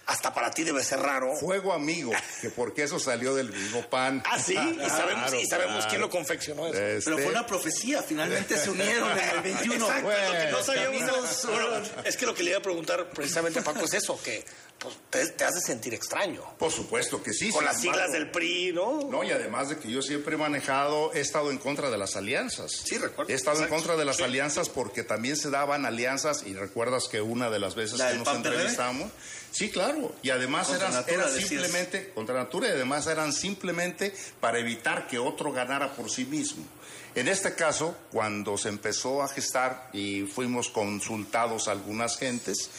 [0.07, 1.35] Hasta para ti debe ser raro.
[1.35, 4.23] Fuego amigo, que porque eso salió del mismo pan.
[4.25, 6.77] Ah, sí, y sabemos, y sabemos quién lo confeccionó eso.
[6.81, 9.85] Este- Pero fue una profecía, finalmente se unieron en el 21.
[9.85, 11.45] Exacto, lo que no sabíamos.
[11.45, 14.43] Bueno, es que lo que le iba a preguntar precisamente a Paco es eso, que
[14.81, 16.43] pues, te, te hace sentir extraño.
[16.57, 17.51] Por supuesto que sí.
[17.51, 19.01] Con las siglas del PRI, ¿no?
[19.09, 22.15] No, y además de que yo siempre he manejado, he estado en contra de las
[22.15, 22.71] alianzas.
[22.83, 23.31] Sí, recuerdo.
[23.31, 23.75] He estado Exacto.
[23.75, 24.23] en contra de las Sí.
[24.23, 28.17] alianzas porque también se daban alianzas, y recuerdas que una de las veces ¿La que
[28.17, 29.11] nos entrevistamos,
[29.51, 31.49] sí, claro, y además Contra eran, natura, eran decías.
[31.49, 36.63] simplemente, contra natura, y además eran simplemente para evitar que otro ganara por sí mismo.
[37.13, 42.69] En este caso, cuando se empezó a gestar y fuimos consultados algunas gentes,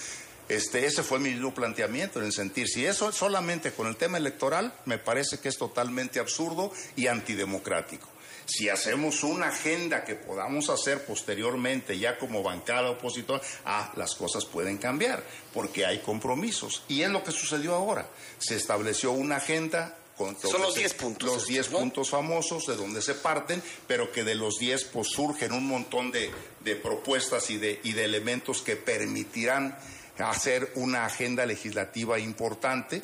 [0.48, 3.96] este, ese fue mi mismo planteamiento, en el sentir, si eso es solamente con el
[3.96, 8.08] tema electoral, me parece que es totalmente absurdo y antidemocrático.
[8.44, 14.44] Si hacemos una agenda que podamos hacer posteriormente, ya como bancada opositora, ah, las cosas
[14.44, 15.22] pueden cambiar,
[15.54, 16.82] porque hay compromisos.
[16.88, 18.08] Y es lo que sucedió ahora.
[18.38, 21.78] Se estableció una agenda con Son los se- 10 puntos Los estos, 10 ¿no?
[21.78, 26.10] puntos famosos de donde se parten, pero que de los 10 pues surgen un montón
[26.10, 29.78] de, de propuestas y de, y de elementos que permitirán
[30.18, 33.02] hacer una agenda legislativa importante.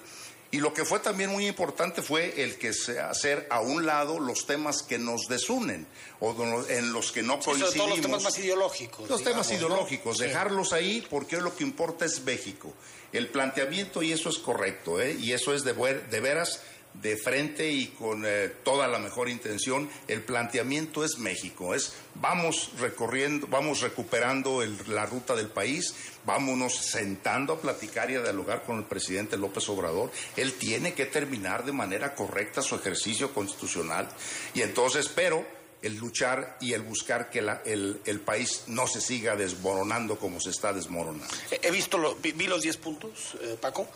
[0.50, 4.18] Y lo que fue también muy importante fue el que se hacer a un lado
[4.18, 5.86] los temas que nos desunen
[6.20, 7.74] o en los que no Sí, sobre coincidimos.
[7.74, 9.10] todo los temas más ideológicos.
[9.10, 10.24] Los temas ideológicos, Sí.
[10.24, 12.72] dejarlos ahí porque hoy lo que importa es México.
[13.12, 15.16] El planteamiento, y eso es correcto, ¿eh?
[15.20, 16.60] y eso es de, ver- de veras
[16.94, 22.70] de frente y con eh, toda la mejor intención, el planteamiento es México, es vamos
[22.80, 28.64] recorriendo, vamos recuperando el- la ruta del país, vámonos sentando a platicar y a dialogar
[28.64, 30.10] con el presidente López Obrador.
[30.36, 34.08] Él tiene que terminar de manera correcta su ejercicio constitucional
[34.54, 35.46] y entonces, pero
[35.80, 40.40] el luchar y el buscar que la- el, el país no se siga desmoronando como
[40.40, 41.24] se está desmoronando.
[41.62, 43.88] He- visto, lo- vi, vi los 10 puntos, eh, Paco.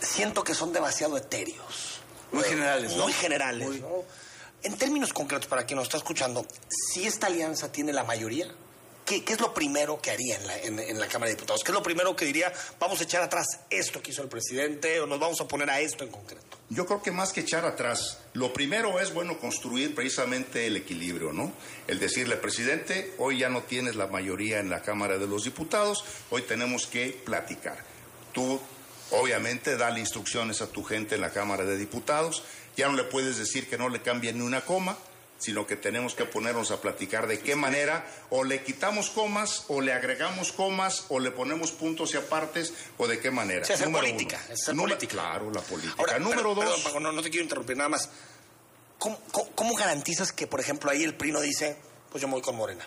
[0.00, 2.00] Siento que son demasiado etéreos.
[2.32, 3.04] Muy generales, ¿no?
[3.04, 4.04] Muy generales, Muy- ¿no?
[4.62, 6.46] En términos concretos, para quien nos está escuchando,
[6.92, 8.46] si esta alianza tiene la mayoría,
[9.04, 11.62] ¿qué, qué es lo primero que haría en la, en- en la Cámara de Diputados?
[11.64, 15.00] ¿Qué es lo primero que diría, vamos a echar atrás esto que hizo el presidente
[15.00, 16.44] o nos vamos a poner a esto en concreto?
[16.70, 21.32] Yo creo que más que echar atrás, lo primero es, bueno, construir precisamente el equilibrio,
[21.32, 21.52] ¿no?
[21.88, 26.04] El decirle, presidente, hoy ya no tienes la mayoría en la Cámara de los Diputados,
[26.30, 27.84] hoy tenemos que platicar.
[28.32, 28.60] Tú,
[29.12, 32.42] obviamente, dale instrucciones a tu gente en la Cámara de Diputados.
[32.76, 34.96] Ya no le puedes decir que no le cambien ni una coma,
[35.38, 39.80] sino que tenemos que ponernos a platicar de qué manera o le quitamos comas, o
[39.80, 43.64] le agregamos comas, o le ponemos puntos y apartes, o de qué manera.
[43.64, 44.56] Sí, Número política, uno.
[44.74, 45.12] Número- política.
[45.12, 45.94] Claro, la política.
[45.98, 46.64] Ahora, Número pero- dos.
[46.64, 48.08] perdón, Paco, no, no te quiero interrumpir nada más.
[48.98, 51.76] ¿Cómo, cómo, cómo garantizas que, por ejemplo, ahí el PRI no dice,
[52.10, 52.86] pues yo me voy con Morena?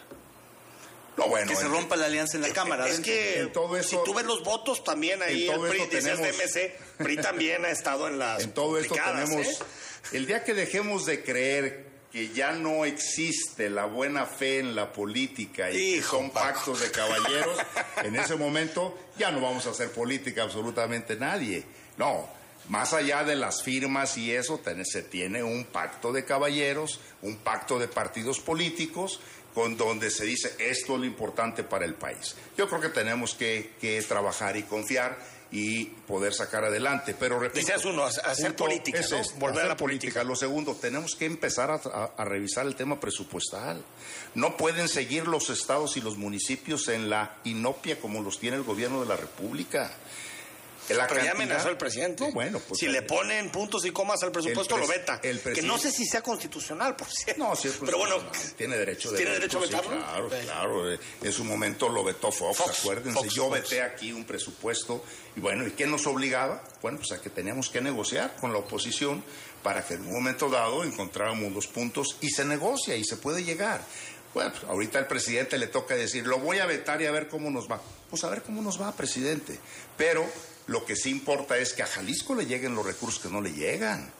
[1.25, 2.87] No, bueno, que se en- rompa la alianza en la Cámara.
[2.87, 5.87] Es que en todo eso- si tú ves los votos también ahí, en el PRI,
[5.87, 9.57] tenemos- de MC, PRI también ha estado en las En todo esto tenemos, ¿eh?
[10.13, 14.93] el día que dejemos de creer que ya no existe la buena fe en la
[14.93, 17.57] política y que son pactos de caballeros,
[18.03, 21.65] en ese momento ya no vamos a hacer política absolutamente nadie.
[21.97, 22.29] No,
[22.69, 27.79] más allá de las firmas y eso, se tiene un pacto de caballeros, un pacto
[27.79, 29.19] de partidos políticos,
[29.55, 32.35] con donde se dice esto es lo importante para el país.
[32.57, 35.17] Yo creo que tenemos que, que trabajar y confiar
[35.51, 37.15] y poder sacar adelante.
[37.17, 40.23] Pero repito, Decías uno, hacer política, es, Volver hacer a la política.
[40.25, 43.81] Lo segundo, tenemos que empezar a, a- a revisar el tema presupuestal.
[44.33, 48.63] No pueden seguir los estados y los municipios en la inopia como los tiene el
[48.63, 49.91] gobierno de la República.
[50.89, 52.27] La Pero ya cantidad- amenazó el presidente.
[52.27, 55.19] No, bueno, pues, si le ponen puntos y comas al presupuesto, lo veta.
[55.23, 57.43] el que no sé si sea constitucional, por cierto.
[57.43, 58.55] No, sí es Pero bueno, constitucional.
[58.57, 59.97] tiene derecho de ¿tiene veto, derecho a sí, vetarlo?
[60.05, 60.35] claro, Sí.
[60.45, 60.93] claro.
[60.93, 63.19] Eh, En su momento lo vetó Fox, Fox, acuérdense.
[63.19, 63.61] Fox, Yo Fox.
[63.61, 65.03] veté aquí un presupuesto
[65.35, 66.63] y bueno, ¿y qué nos obligaba?
[66.81, 69.23] Bueno, pues a que teníamos que negociar con la oposición
[69.63, 73.43] para que en un momento dado encontráramos los puntos y se negocia y se puede
[73.43, 73.81] llegar.
[74.35, 77.27] Bueno, pues ahorita al presidente le toca decir, lo voy a vetar y a ver
[77.29, 77.81] cómo nos va.
[78.09, 79.57] Pues a ver cómo nos va, presidente.
[79.97, 80.25] Pero
[80.67, 83.53] lo que sí importa es que a Jalisco le lleguen los recursos que no le
[83.53, 84.11] llegan.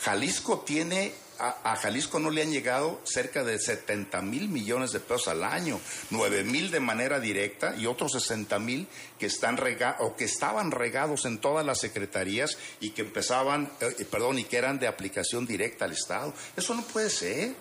[0.00, 5.28] Jalisco tiene, a, Jalisco no le han llegado cerca de 70 mil millones de pesos
[5.28, 8.86] al año, 9 mil de manera directa y otros 60 mil
[9.18, 14.06] que están rega o que estaban regados en todas las secretarías y que empezaban, eh,
[14.10, 16.34] perdón, y que eran de aplicación directa al Estado.
[16.56, 17.54] Eso no puede ser.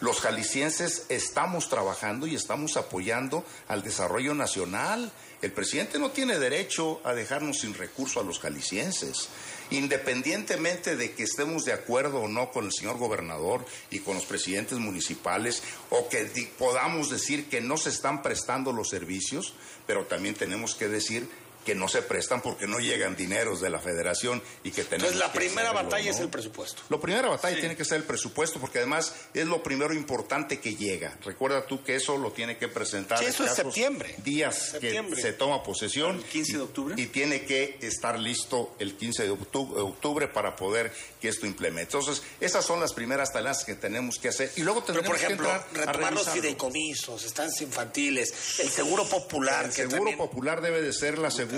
[0.00, 5.12] Los jaliscienses estamos trabajando y estamos apoyando al desarrollo nacional.
[5.42, 9.28] El presidente no tiene derecho a dejarnos sin recurso a los jaliscienses.
[9.70, 14.24] Independientemente de que estemos de acuerdo o no con el señor gobernador y con los
[14.24, 19.52] presidentes municipales, o que podamos decir que no se están prestando los servicios,
[19.86, 21.28] pero también tenemos que decir
[21.64, 25.18] que no se prestan porque no llegan dineros de la federación y que tenemos Entonces,
[25.20, 26.10] la que primera hacerlo, batalla ¿no?
[26.16, 26.82] es el presupuesto.
[26.88, 30.74] La primera batalla tiene que ser el presupuesto porque además es lo primero importante que
[30.76, 31.16] llega.
[31.24, 34.14] Recuerda tú que eso lo tiene que presentar Sí, eso es septiembre.
[34.24, 35.16] días Septiembre.
[35.16, 36.16] que se toma posesión.
[36.16, 36.94] ¿El 15 de octubre?
[36.96, 41.96] Y tiene que estar listo el 15 de octu- octubre para poder que esto implemente.
[41.96, 44.50] Entonces, esas son las primeras tareas que tenemos que hacer.
[44.56, 46.42] Y luego Pero, tenemos por ejemplo, que entrar a retomar los revisarlo.
[46.42, 49.64] fideicomisos, estancias infantiles, el seguro popular.
[49.66, 51.49] El que seguro también- popular debe de ser la segunda,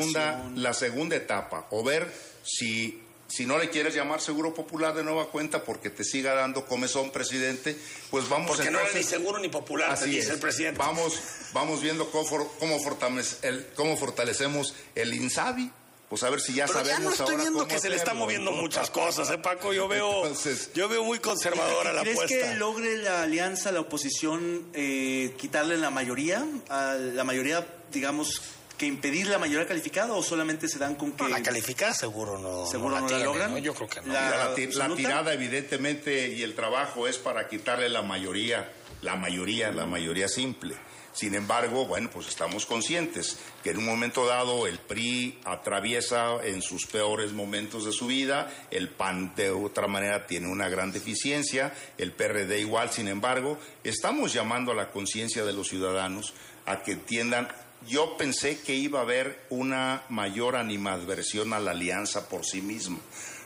[0.56, 2.12] la segunda etapa, o ver
[2.44, 6.66] si, si no le quieres llamar seguro popular de nueva cuenta porque te siga dando
[6.66, 7.76] comezón, presidente,
[8.10, 10.34] pues vamos Porque no entonces- ni seguro ni popular, te Así dice es.
[10.34, 10.78] el presidente.
[10.78, 11.18] Vamos,
[11.52, 15.70] vamos viendo cómo, for- cómo, fortalece- el- cómo fortalecemos el INSABI.
[16.08, 17.88] Pues a ver si ya Pero ya sabemos no estoy ahora viendo cómo que se
[17.88, 19.72] le están hacerlo, moviendo muchas cosas, ¿eh, Paco?
[19.72, 20.30] Yo veo,
[20.74, 22.36] yo veo muy conservadora la ¿Crees apuesta.
[22.50, 26.44] que logre la alianza, la oposición, eh, quitarle la mayoría?
[26.68, 28.42] A la mayoría, digamos,
[28.82, 31.28] que impedir la mayoría calificada o solamente se dan con que.
[31.28, 33.50] la calificada seguro no, ¿Seguro no no la la tiene, logran?
[33.52, 33.58] ¿no?
[33.58, 34.12] Yo creo que no.
[34.12, 39.70] La, ti- la tirada, evidentemente, y el trabajo es para quitarle la mayoría, la mayoría,
[39.70, 40.74] la mayoría simple.
[41.14, 46.62] Sin embargo, bueno, pues estamos conscientes que en un momento dado el PRI atraviesa en
[46.62, 51.72] sus peores momentos de su vida, el PAN de otra manera tiene una gran deficiencia,
[51.98, 56.92] el PRD igual, sin embargo, estamos llamando a la conciencia de los ciudadanos a que
[56.92, 57.46] entiendan
[57.88, 62.98] yo pensé que iba a haber una mayor animadversión a la alianza por sí misma.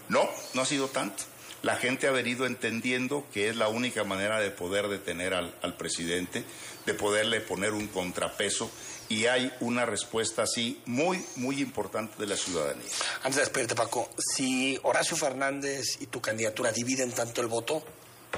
[0.08, 1.24] No, no ha sido tanto.
[1.62, 5.76] La gente ha venido entendiendo que es la única manera de poder detener al, al
[5.76, 6.44] presidente,
[6.84, 8.70] de poderle poner un contrapeso
[9.08, 12.88] y hay una respuesta así muy, muy importante de la ciudadanía.
[13.22, 17.82] Antes de despedirte, Paco, si Horacio Fernández y tu candidatura dividen tanto el voto,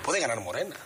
[0.05, 0.77] puede ganar Morena,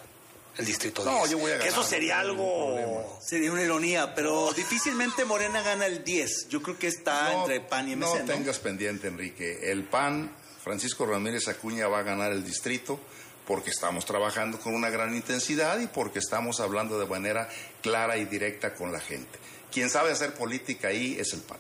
[0.59, 1.31] el distrito No, 10.
[1.31, 3.19] yo voy a Que ganar, Eso sería no algo...
[3.23, 6.49] Sería una ironía, pero difícilmente Morena gana el 10.
[6.49, 8.01] Yo creo que está No, entre PAN y MC.
[8.21, 9.71] no tengas pendiente, Enrique.
[9.71, 10.31] El PAN,
[10.63, 13.01] Francisco Ramírez Acuña va a ganar el distrito
[13.47, 17.49] porque estamos trabajando con una gran intensidad y porque estamos hablando de manera
[17.81, 19.39] clara y directa con la gente.
[19.73, 21.59] Quien sabe hacer política ahí es el PAN.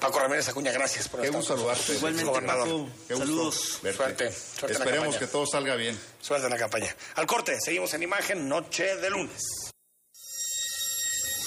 [0.00, 1.94] Paco Ramírez Acuña, gracias por Qué estar gusto saludarte.
[1.94, 2.86] Igualmente, gobernador.
[3.08, 3.78] Qué gusto Saludos.
[3.96, 5.98] Suerte, suerte Esperemos que todo salga bien.
[6.20, 6.94] Suerte en la campaña.
[7.14, 9.42] Al corte, seguimos en imagen, noche de lunes.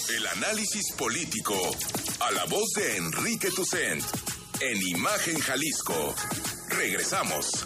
[0.10, 1.56] El análisis político.
[2.20, 4.04] A la voz de Enrique Tucent.
[4.60, 6.16] en Imagen Jalisco.
[6.70, 7.66] Regresamos.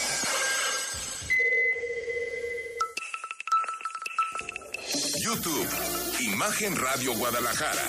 [6.41, 7.83] Imagen Radio Guadalajara.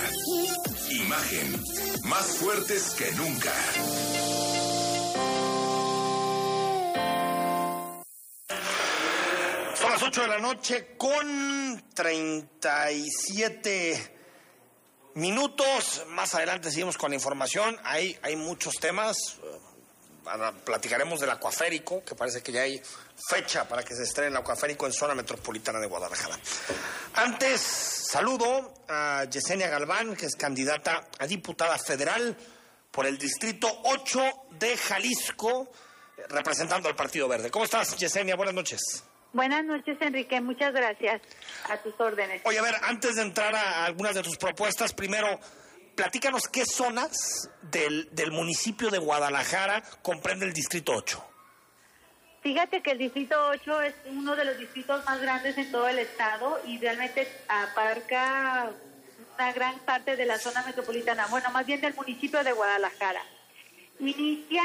[0.91, 1.59] Imagen,
[2.03, 3.51] más fuertes que nunca.
[9.73, 14.13] Son las 8 de la noche con 37
[15.15, 16.05] minutos.
[16.09, 17.75] Más adelante seguimos con la información.
[17.83, 19.39] Hay, hay muchos temas.
[20.63, 22.81] Platicaremos del acuaférico, que parece que ya hay
[23.29, 26.37] fecha para que se estrene el acuaférico en zona metropolitana de Guadalajara.
[27.15, 32.35] Antes, saludo a Yesenia Galván, que es candidata a diputada federal
[32.91, 35.71] por el Distrito 8 de Jalisco,
[36.29, 37.51] representando al Partido Verde.
[37.51, 38.35] ¿Cómo estás, Yesenia?
[38.35, 39.03] Buenas noches.
[39.33, 40.39] Buenas noches, Enrique.
[40.41, 41.21] Muchas gracias.
[41.69, 42.41] A tus órdenes.
[42.45, 45.39] Oye, a ver, antes de entrar a algunas de tus propuestas, primero,
[45.95, 51.23] platícanos qué zonas del, del municipio de Guadalajara comprende el Distrito 8.
[52.41, 55.99] Fíjate que el Distrito 8 es uno de los distritos más grandes en todo el
[55.99, 58.69] estado y realmente abarca
[59.35, 63.21] una gran parte de la zona metropolitana, bueno, más bien del municipio de Guadalajara.
[63.99, 64.63] Inicia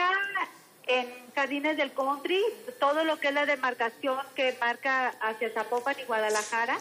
[0.89, 2.43] en Jardines del Country,
[2.81, 6.79] todo lo que es la demarcación que marca hacia Zapopan y Guadalajara.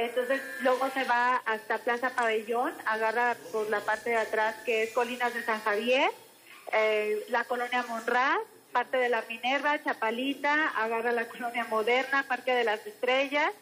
[0.00, 4.92] Entonces luego se va hasta Plaza Pabellón, agarra por la parte de atrás que es
[4.92, 6.10] Colinas de San Javier,
[6.72, 8.38] eh, la colonia Monraz,
[8.72, 13.52] parte de la Minerva, Chapalita, agarra la colonia Moderna, Parque de las Estrellas.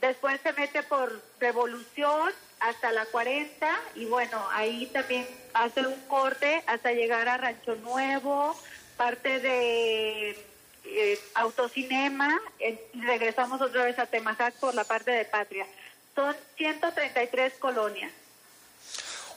[0.00, 6.64] Después se mete por Revolución hasta la 40 y bueno, ahí también hace un corte
[6.66, 8.58] hasta llegar a Rancho Nuevo,
[8.96, 10.49] parte de
[10.84, 15.66] eh, Autocinema, eh, regresamos otra vez a Temajac por la parte de Patria.
[16.14, 18.12] Son 133 colonias.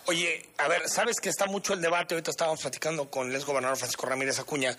[0.05, 3.45] Oye, a ver, sabes que está mucho el debate, ahorita estábamos platicando con el ex
[3.45, 4.75] gobernador Francisco Ramírez Acuña,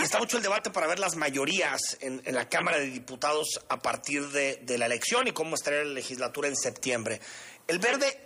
[0.00, 3.60] y está mucho el debate para ver las mayorías en, en la Cámara de Diputados
[3.68, 7.20] a partir de, de, la elección y cómo estaría la legislatura en septiembre.
[7.68, 8.18] El verde,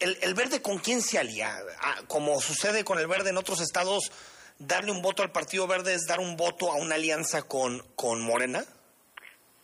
[0.00, 1.58] el, el verde con quién se alía?
[1.80, 4.12] Ah, como sucede con el verde en otros estados,
[4.58, 8.20] darle un voto al Partido Verde es dar un voto a una alianza con, con
[8.22, 8.64] Morena.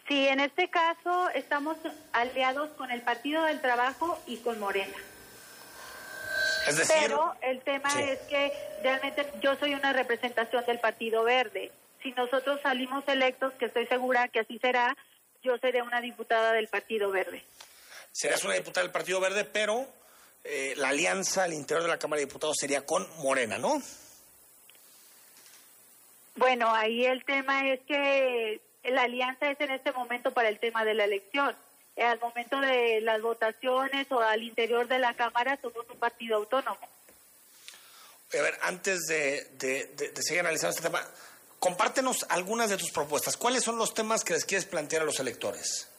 [0.08, 1.76] Sí, en este caso estamos
[2.12, 4.96] aliados con el Partido del Trabajo y con Morena.
[6.66, 8.02] Es decir, Pero el tema Sí.
[8.02, 11.70] es que realmente yo soy una representación del Partido Verde.
[12.02, 14.96] Si nosotros salimos electos, que estoy segura que así será,
[15.42, 17.44] yo seré una diputada del Partido Verde.
[18.12, 19.86] serás una diputada del Partido Verde, pero
[20.42, 23.80] eh, la alianza al interior de la Cámara de Diputados sería con Morena, ¿no?
[26.40, 30.86] Bueno, ahí el tema es que la alianza es en este momento para el tema
[30.86, 31.54] de la elección.
[31.98, 36.78] Al momento de las votaciones o al interior de la Cámara somos un partido autónomo.
[38.32, 41.06] A ver, antes de, de- de- de seguir analizando este tema,
[41.58, 43.36] compártenos algunas de tus propuestas.
[43.36, 45.90] ¿Cuáles son los temas que les quieres plantear a los electores?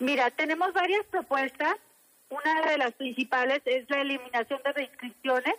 [0.00, 1.76] Mira, tenemos varias propuestas.
[2.30, 5.54] Una de las principales es la eliminación de reinscripciones,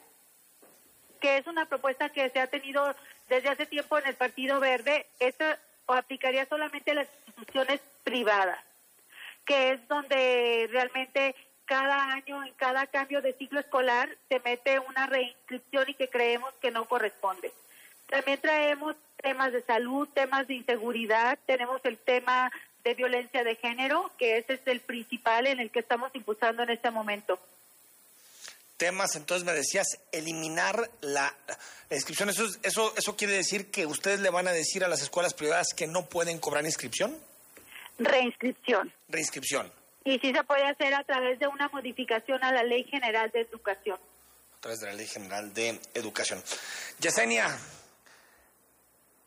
[1.21, 2.83] que es una propuesta que se ha tenido
[3.29, 5.05] desde hace tiempo en el Partido Verde.
[5.19, 5.45] Esto
[5.87, 8.59] aplicaría solamente a las instituciones privadas,
[9.45, 15.05] que es donde realmente cada año, en cada cambio de ciclo escolar, se mete una
[15.05, 17.51] reinscripción y que creemos que no corresponde.
[18.07, 22.51] También traemos temas de salud, temas de inseguridad, tenemos el tema
[22.83, 26.71] de violencia de género, que ese es el principal en el que estamos impulsando en
[26.71, 27.39] este momento.
[28.79, 31.35] Temas, entonces me decías, eliminar la,
[31.89, 32.29] la inscripción.
[32.29, 35.33] ¿Eso, es- eso, ¿Eso quiere decir que ustedes le van a decir a las escuelas
[35.33, 37.15] privadas que no pueden cobrar inscripción?
[37.99, 38.93] Reinscripción.
[39.09, 39.69] Reinscripción,
[40.05, 43.41] Y sí se puede hacer a través de una modificación a la Ley General de
[43.41, 43.99] Educación.
[44.57, 46.41] a través de la Ley General de Educación.
[46.99, 47.55] Yesenia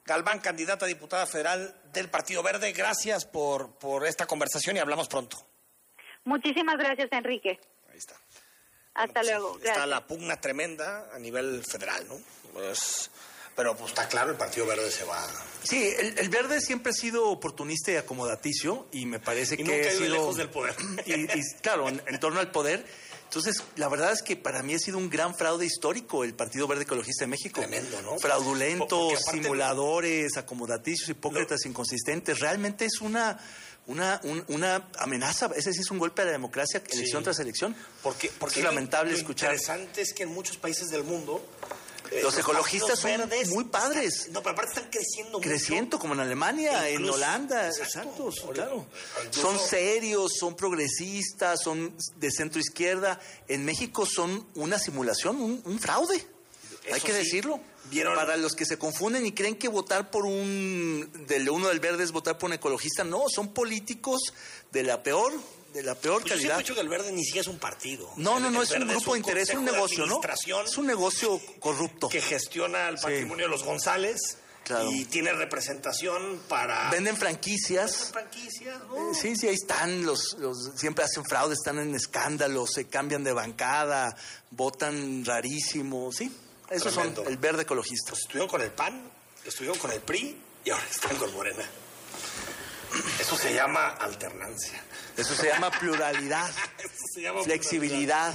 [0.06, 5.06] Galván, candidata a diputada federal del Partido Verde, gracias por, por esta conversación y hablamos
[5.08, 5.36] pronto.
[6.24, 7.60] Muchísimas gracias, Enrique.
[7.90, 8.16] Ahí está.
[8.94, 9.56] Hasta luego.
[9.56, 9.88] Está Gracias.
[9.88, 12.20] la pugna tremenda a nivel federal, ¿no?
[12.52, 13.10] Pues,
[13.56, 15.26] pero pues está claro, el Partido Verde se va.
[15.62, 19.62] Sí, el, el verde siempre ha sido oportunista y acomodaticio y me parece Y que
[19.64, 20.74] nunca ha ha ido sido lejos del poder.
[21.06, 22.84] Y, y, claro, en, en torno al poder.
[23.24, 26.68] Entonces, la verdad es que para mí ha sido un gran fraude histórico el Partido
[26.68, 27.60] Verde Ecologista de México.
[27.62, 28.18] Tremendo, ¿no?
[28.18, 32.40] Fraudulentos, simuladores, acomodaticios, hipócritas, inconsistentes.
[32.40, 33.38] Realmente es una,
[33.86, 35.50] una, un- una amenaza.
[35.56, 37.24] Ese sí es un golpe a la democracia, elección Sí.
[37.24, 37.74] tras elección.
[38.02, 39.50] Porque, porque es lamentable lo escuchar.
[39.54, 41.44] interesante es que en muchos países del mundo.
[42.10, 44.28] eh, Los ecologistas son verdes muy padres.
[44.32, 45.48] No, pero aparte están creciendo mucho.
[45.48, 48.30] creciendo como en Alemania, en Incluso- Holanda, exacto.
[48.52, 48.86] claro.
[49.24, 53.18] Incluso- Son serios, son progresistas, son de centro izquierda.
[53.48, 56.22] En México son una simulación, un, un fraude.
[56.92, 57.60] Hay que sí, decirlo.
[57.90, 58.14] ¿Vieron?
[58.14, 62.04] Para los que se confunden y creen que votar por un del uno del verde
[62.04, 64.20] es votar por un ecologista, no, son políticos
[64.70, 65.32] de la peor,
[65.74, 66.56] de la peor Pues yo calidad.
[66.56, 68.10] he dicho que el verde ni siquiera es un partido.
[68.16, 70.20] No, El- no, no, es un grupo de interés, es un negocio, ¿no?
[70.64, 72.08] Es un negocio corrupto.
[72.08, 73.04] que gestiona el Sí.
[73.04, 74.90] patrimonio de los González Claro.
[74.92, 78.10] y tiene representación para Venden franquicias.
[78.12, 79.10] franquicias, ¿no?
[79.10, 83.24] Eh, Sí, sí, ahí están, los, los- siempre hacen fraude, están en escándalos, se cambian
[83.24, 84.14] de bancada,
[84.50, 86.30] votan rarísimo, sí.
[86.70, 87.22] Esos Tremendo.
[87.22, 88.10] son el verde ecologista.
[88.10, 89.02] Pues estuvieron con el PAN,
[89.44, 91.64] estuvieron con el PRI y ahora están con Morena.
[93.18, 94.82] Eso se llama alternancia.
[95.16, 98.34] Eso se llama pluralidad, Eso se llama flexibilidad.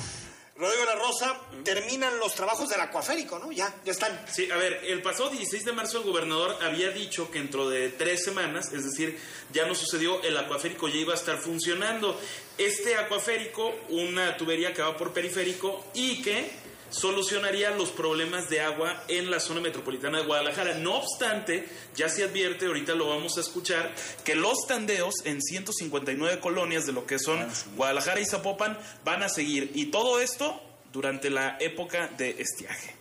[0.55, 3.51] Rodrigo La Rosa, terminan los trabajos del acuaférico, ¿no?
[3.51, 4.25] Ya, ya están.
[4.31, 7.89] Sí, a ver, el pasado 16 de marzo el gobernador había dicho que dentro de
[7.89, 9.19] tres semanas, es decir,
[9.53, 12.19] ya no sucedió, el acuaférico ya iba a estar funcionando.
[12.57, 16.49] Este acuaférico, una tubería que va por periférico y que
[16.89, 20.75] solucionaría los problemas de agua en la zona metropolitana de Guadalajara.
[20.75, 26.39] No obstante, ya se advierte, ahorita lo vamos a escuchar, que los tandeos en 159
[26.39, 29.71] colonias de lo que son Guadalajara y Zapopan van a seguir.
[29.75, 30.61] Y todo esto
[30.91, 32.96] durante la época de estiaje.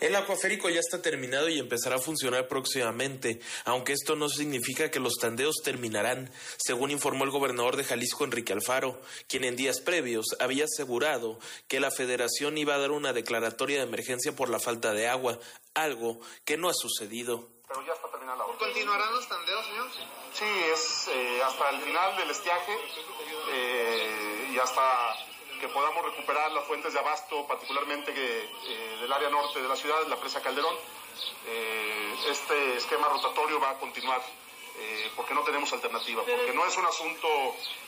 [0.00, 5.00] El acuaférico ya está terminado y empezará a funcionar próximamente, aunque esto no significa que
[5.00, 10.26] los tandeos terminarán, según informó el gobernador de Jalisco Enrique Alfaro, quien en días previos
[10.38, 14.92] había asegurado que la federación iba a dar una declaratoria de emergencia por la falta
[14.92, 15.40] de agua,
[15.74, 17.48] algo que no ha sucedido.
[17.66, 18.56] Pero ya está terminada la obra.
[18.56, 19.88] ¿Continuarán los tandeos, señor?
[20.32, 22.72] Sí, es eh, hasta el final del estiaje
[23.52, 25.16] eh, y hasta
[25.58, 29.76] que podamos recuperar las fuentes de abasto, particularmente que, eh, del área norte de la
[29.76, 30.74] ciudad, la presa Calderón.
[31.46, 34.22] Eh, este esquema rotatorio va a continuar
[34.80, 37.28] eh, porque no tenemos alternativa, porque no es un asunto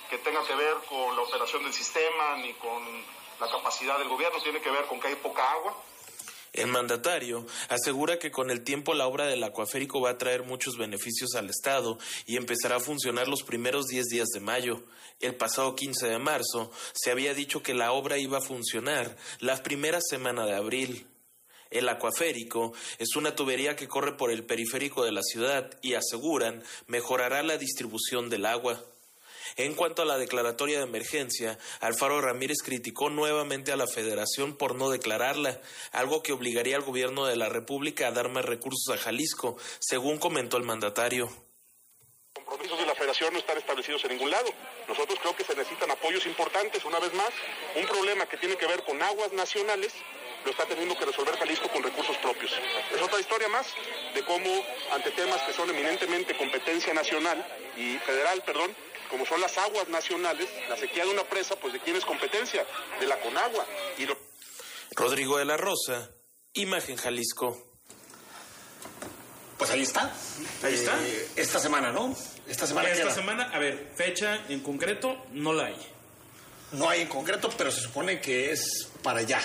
[0.08, 2.82] que tenga que ver con la operación del sistema ni con
[3.38, 5.74] la capacidad del gobierno, tiene que ver con que hay poca agua.
[6.52, 10.76] El mandatario asegura que con el tiempo la obra del acuaférico va a traer muchos
[10.76, 14.82] beneficios al Estado y empezará a funcionar los primeros 10 días de mayo.
[15.20, 19.62] El pasado 15 de marzo se había dicho que la obra iba a funcionar la
[19.62, 21.06] primera semana de abril.
[21.70, 26.64] El acuaférico es una tubería que corre por el periférico de la ciudad y aseguran
[26.88, 28.82] mejorará la distribución del agua.
[29.56, 34.74] En cuanto a la declaratoria de emergencia, Alfaro Ramírez criticó nuevamente a la federación por
[34.74, 35.60] no declararla,
[35.92, 40.18] algo que obligaría al gobierno de la República a dar más recursos a Jalisco, según
[40.18, 41.26] comentó el mandatario.
[41.26, 44.48] Los compromisos de la federación no están establecidos en ningún lado.
[44.88, 47.30] Nosotros creo que se necesitan apoyos importantes, una vez más.
[47.76, 49.92] Un problema que tiene que ver con aguas nacionales
[50.44, 52.52] lo está teniendo que resolver Jalisco con recursos propios.
[52.94, 53.66] Es otra historia más
[54.14, 54.50] de cómo
[54.92, 57.44] ante temas que son eminentemente competencia nacional
[57.76, 58.74] y federal, perdón,
[59.10, 62.64] como son las aguas nacionales, la sequía de una presa, pues de quién es competencia,
[63.00, 63.66] de la Conagua.
[63.98, 64.16] Y lo...
[64.92, 66.10] Rodrigo de la Rosa,
[66.54, 67.70] Imagen Jalisco.
[69.58, 70.10] Pues ahí está.
[70.62, 70.98] Ahí está.
[71.02, 72.16] Eh, esta semana, ¿no?
[72.46, 72.88] Esta semana.
[72.88, 73.14] Esta queda.
[73.14, 75.76] semana, a ver, fecha en concreto no la hay.
[76.72, 79.40] No hay en concreto, pero se supone que es para allá.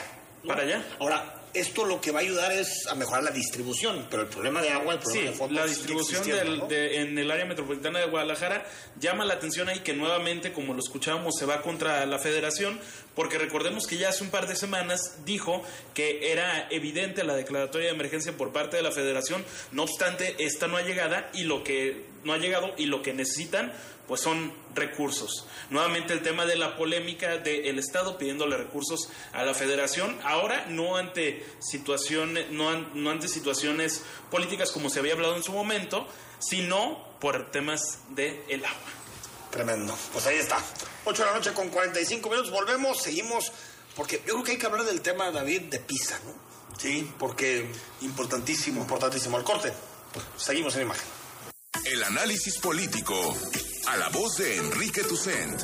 [0.47, 0.85] ¿Para allá?
[0.99, 4.61] Ahora, esto lo que va a ayudar es a mejorar la distribución, pero el problema
[4.61, 6.67] de agua, el problema Sí, de fondo la distribución del- ¿no?
[6.67, 8.65] de- en el área metropolitana de Guadalajara
[8.99, 12.79] llama la atención ahí que nuevamente, como lo escuchábamos, se va contra la federación,
[13.15, 17.87] porque recordemos que ya hace un par de semanas dijo que era evidente la declaratoria
[17.87, 21.63] de emergencia por parte de la federación, no obstante, esta no ha llegado y lo
[21.63, 23.71] que no ha llegado y lo que necesitan
[24.07, 25.45] pues son recursos.
[25.69, 30.97] Nuevamente el tema de la polémica del Estado pidiéndole recursos a la Federación, ahora no
[30.97, 36.07] ante situaciones, no, no ante situaciones políticas como se había hablado en su momento,
[36.39, 38.79] sino por temas del el agua.
[39.55, 39.97] Tremendo.
[40.11, 40.57] Pues ahí está.
[41.05, 42.51] 8 de la noche con 45 minutos.
[42.51, 43.53] Volvemos, seguimos.
[43.95, 46.33] Porque yo creo que hay que hablar del tema, David, de Pisa, ¿no?
[46.77, 47.71] Sí, porque.
[48.01, 48.81] Importantísimo.
[48.81, 49.37] Importantísimo.
[49.37, 49.71] Al corte.
[50.35, 51.05] Seguimos en imagen.
[51.85, 53.37] El análisis político.
[53.87, 55.61] A la voz de Enrique Tucent.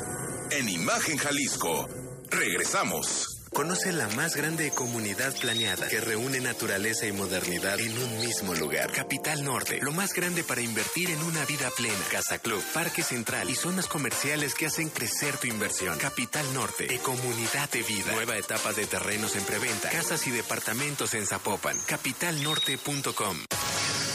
[0.50, 1.88] En Imagen Jalisco.
[2.30, 3.26] Regresamos.
[3.52, 8.90] Conoce la más grande comunidad planeada que reúne naturaleza y modernidad en un mismo lugar.
[8.92, 12.04] Capital Norte, lo más grande para invertir en una vida plena.
[12.10, 15.98] Casa Club, Parque Central y zonas comerciales que hacen crecer tu inversión.
[15.98, 18.12] Capital Norte, de comunidad de vida.
[18.12, 19.90] Nueva etapa de terrenos en preventa.
[19.90, 21.76] Casas y departamentos en Zapopan.
[21.86, 23.38] Capitalnorte.com.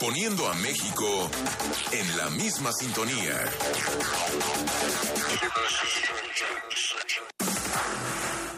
[0.00, 1.30] poniendo a México
[1.92, 3.44] en la misma sintonía.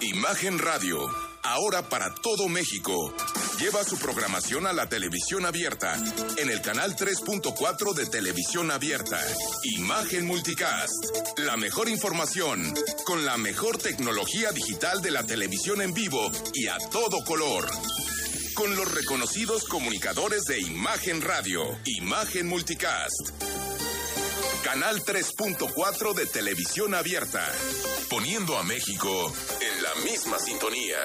[0.01, 0.99] Imagen Radio,
[1.43, 3.14] ahora para todo México.
[3.59, 5.97] Lleva su programación a la televisión abierta
[6.36, 9.20] en el canal 3.4 de televisión abierta.
[9.76, 12.72] Imagen Multicast, la mejor información
[13.05, 17.68] con la mejor tecnología digital de la televisión en vivo y a todo color.
[18.59, 23.30] Con los reconocidos comunicadores de Imagen Radio, Imagen Multicast.
[24.64, 27.48] Canal 3.4 de televisión abierta,
[28.11, 30.98] poniendo a México en la misma sintonía.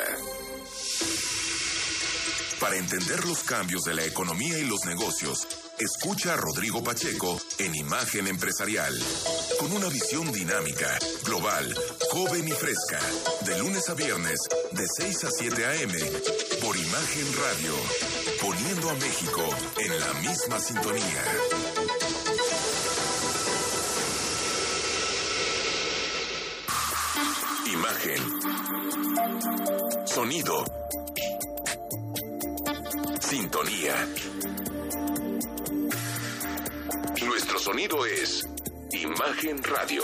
[2.59, 5.47] Para entender los cambios de la economía y los negocios,
[5.77, 8.97] escucha a Rodrigo Pacheco en Imagen Empresarial,
[9.59, 11.77] con una visión dinámica, global,
[12.09, 12.99] joven y fresca,
[13.41, 14.39] de lunes a viernes,
[14.71, 15.93] de 6 a 7 a.m.,
[16.63, 17.73] por Imagen Radio,
[18.41, 19.41] poniendo a México
[19.77, 21.23] en la misma sintonía.
[27.73, 28.23] Imagen.
[30.05, 30.63] Sonido.
[33.19, 34.07] Sintonía.
[37.25, 38.47] Nuestro sonido es
[38.91, 40.03] Imagen Radio.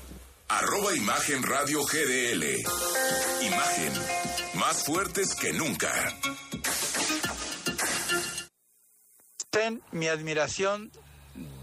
[0.57, 2.43] arroba Imagen Radio GDL.
[3.41, 3.93] Imagen,
[4.55, 5.91] más fuertes que nunca.
[9.49, 10.91] Ten mi admiración.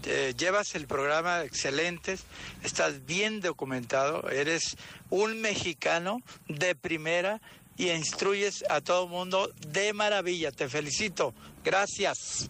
[0.05, 2.17] eh, llevas el programa excelente,
[2.63, 4.75] estás bien documentado, eres
[5.11, 7.39] un mexicano de primera
[7.77, 10.51] y instruyes a todo el mundo de maravilla.
[10.51, 11.33] Te felicito.
[11.63, 12.49] Gracias.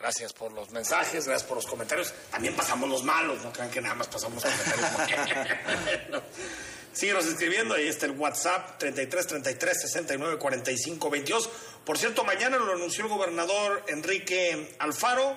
[0.00, 2.14] Gracias por los mensajes, gracias por los comentarios.
[2.30, 6.22] También pasamos los malos, no crean que nada más pasamos comentarios.
[6.92, 11.50] Síguenos escribiendo, ahí está el WhatsApp 33 33 69 45 22.
[11.84, 15.36] Por cierto, mañana lo anunció el gobernador Enrique Alfaro,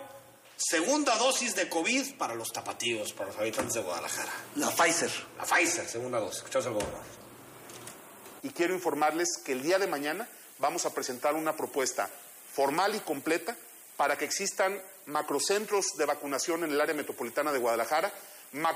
[0.58, 4.32] segunda dosis de COVID para los tapatíos, para los habitantes de Guadalajara.
[4.56, 5.12] La Pfizer.
[5.38, 6.38] La Pfizer, segunda dosis.
[6.38, 7.06] Escuchamos al gobernador.
[8.44, 10.28] Y quiero informarles que el día de mañana
[10.60, 12.10] vamos a presentar una propuesta
[12.54, 13.56] formal y completa
[14.02, 18.12] para que existan macrocentros de vacunación en el área metropolitana de Guadalajara,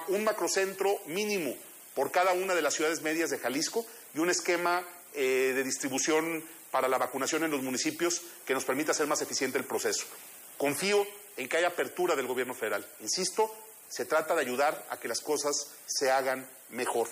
[0.10, 1.56] un macrocentro mínimo
[1.96, 4.84] por cada una de las ciudades medias de Jalisco y un esquema
[5.16, 9.58] eh, de distribución para la vacunación en los municipios que nos permita hacer más eficiente
[9.58, 10.06] el proceso.
[10.60, 11.08] Confío
[11.38, 12.88] en que haya apertura del gobierno federal.
[13.00, 13.52] Insisto,
[13.90, 17.10] se trata de ayudar a que las cosas se hagan mejor.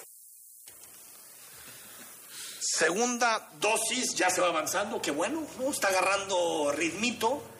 [2.59, 5.71] Segunda dosis, ya se va avanzando, qué bueno, ¿no?
[5.71, 7.52] está agarrando ritmito.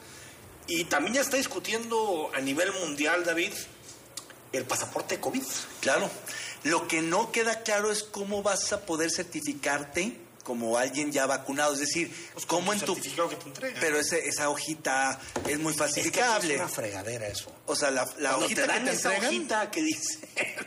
[0.66, 3.52] Y también ya está discutiendo a nivel mundial, David,
[4.52, 5.42] el pasaporte COVID.
[5.80, 6.10] Claro.
[6.62, 11.72] Lo que no queda claro es cómo vas a poder certificarte como alguien ya vacunado,
[11.72, 15.72] es decir, Pues cómo en tu certificado que te pero ese, esa hojita es muy
[15.72, 16.54] falsificable.
[16.54, 17.50] Es una fregadera eso.
[17.66, 18.04] O sea, la,
[18.36, 20.18] hojita te dan que te esa entregan, hojita que dice.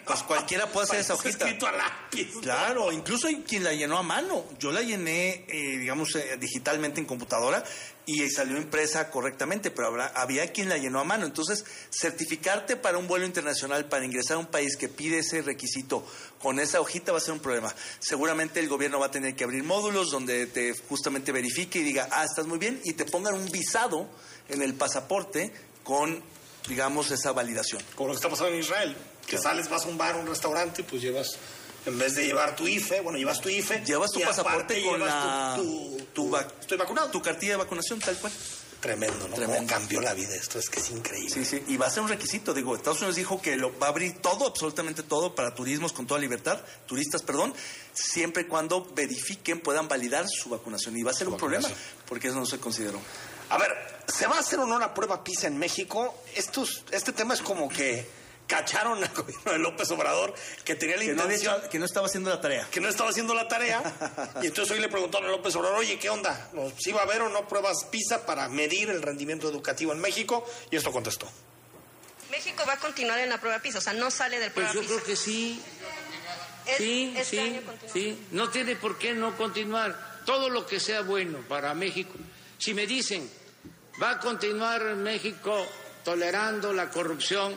[0.05, 1.45] pues cualquiera puede hacer esa hojita.
[1.45, 2.27] escrito a lápiz.
[2.41, 4.45] Claro, incluso hay quien la llenó a mano.
[4.59, 7.63] Yo la llené, eh, digamos, eh, digitalmente en computadora
[8.07, 11.25] y salió impresa correctamente, pero habrá- había quien la llenó a mano.
[11.25, 16.05] Entonces, certificarte para un vuelo internacional, para ingresar a un país que pide ese requisito
[16.41, 17.73] con esa hojita va a ser un problema.
[17.99, 22.07] Seguramente el gobierno va a tener que abrir módulos donde te justamente verifique y diga,
[22.11, 24.07] ah, estás muy bien, y te pongan un visado
[24.47, 25.51] en el pasaporte
[25.83, 26.23] con,
[26.69, 27.81] digamos, esa validación.
[27.95, 28.95] Como lo que está pasando en Israel.
[29.27, 31.31] Que sales, vas a un bar, un restaurante, y pues llevas,
[31.85, 33.83] en vez de llevar tu IFE, bueno, llevas tu IFE.
[33.85, 37.09] Llevas tu y pasaporte con llevas la, tu, tu- Estoy vacunado.
[37.09, 38.33] tu cartilla de vacunación, tal cual.
[38.81, 39.35] Tremendo, ¿no?
[39.35, 39.55] Tremendo.
[39.55, 41.31] Cómo cambió la vida esto, es que es increíble.
[41.33, 42.53] Sí, sí, y va a ser un requisito.
[42.53, 46.05] Digo, Estados Unidos dijo que lo, va a abrir todo, absolutamente todo, para turismos con
[46.05, 47.53] toda libertad, turistas, perdón,
[47.93, 50.95] siempre y cuando verifiquen, puedan validar su vacunación.
[50.95, 51.67] Y va a ser un problema,
[52.07, 52.99] porque eso no se consideró.
[53.49, 53.71] A ver,
[54.07, 56.13] ¿se va a hacer o no la prueba PISA en México?
[56.35, 58.07] Estos, este tema es como que
[58.47, 60.33] cacharon al gobierno de López Obrador
[60.63, 61.57] que tenía la Que no, intención...
[61.59, 62.67] hecho- que no estaba haciendo la tarea.
[62.71, 63.81] que no estaba haciendo la tarea.
[64.41, 66.49] y entonces hoy le preguntaron a López Obrador, oye, ¿qué onda?
[66.79, 70.45] ¿Si va a haber o no pruebas PISA para medir el rendimiento educativo en México?
[70.71, 71.29] Y esto contestó.
[72.31, 74.73] México va a continuar en la prueba PISA, o sea, no sale del Pues prueba
[74.73, 74.93] yo PISA.
[74.95, 75.61] creo que sí,
[76.65, 77.61] Es- sí, este sí,
[77.93, 78.27] sí.
[78.31, 80.17] No tiene por qué no continuar.
[80.25, 82.13] Todo lo que sea bueno para México.
[82.57, 83.29] Si me dicen,
[84.01, 85.65] va a continuar México
[86.03, 87.55] tolerando la corrupción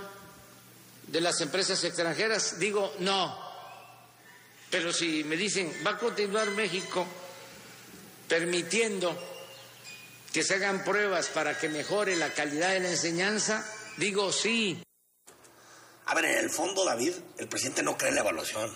[1.11, 3.50] de las empresas extranjeras, digo no.
[4.70, 7.06] Pero si me dicen, va a continuar México
[8.28, 9.18] permitiendo
[10.32, 14.80] que se hagan pruebas para que mejore la calidad de la enseñanza, digo sí.
[16.06, 18.70] A ver, en el fondo, David, el presidente no cree en la evaluación.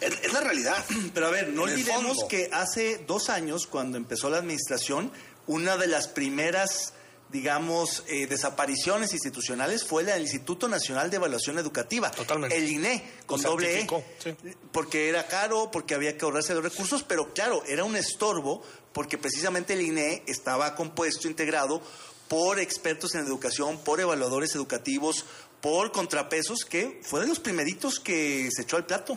[0.00, 0.84] Es, es la realidad.
[1.14, 5.12] Pero a ver, no olvidemos que hace dos años, cuando empezó la administración,
[5.48, 6.94] una de las primeras,
[7.30, 12.10] digamos, eh, desapariciones institucionales fue la del Instituto Nacional de Evaluación Educativa.
[12.10, 12.56] Totalmente.
[12.56, 13.86] El INE, con Lo doble E.
[14.70, 18.62] Porque era caro, porque había que ahorrarse los recursos, pero claro, era un estorbo,
[18.92, 21.82] porque precisamente el INE estaba compuesto, integrado
[22.34, 25.24] por expertos en educación, por evaluadores educativos,
[25.60, 29.16] por contrapesos, que fue de los primeritos que se echó al plato.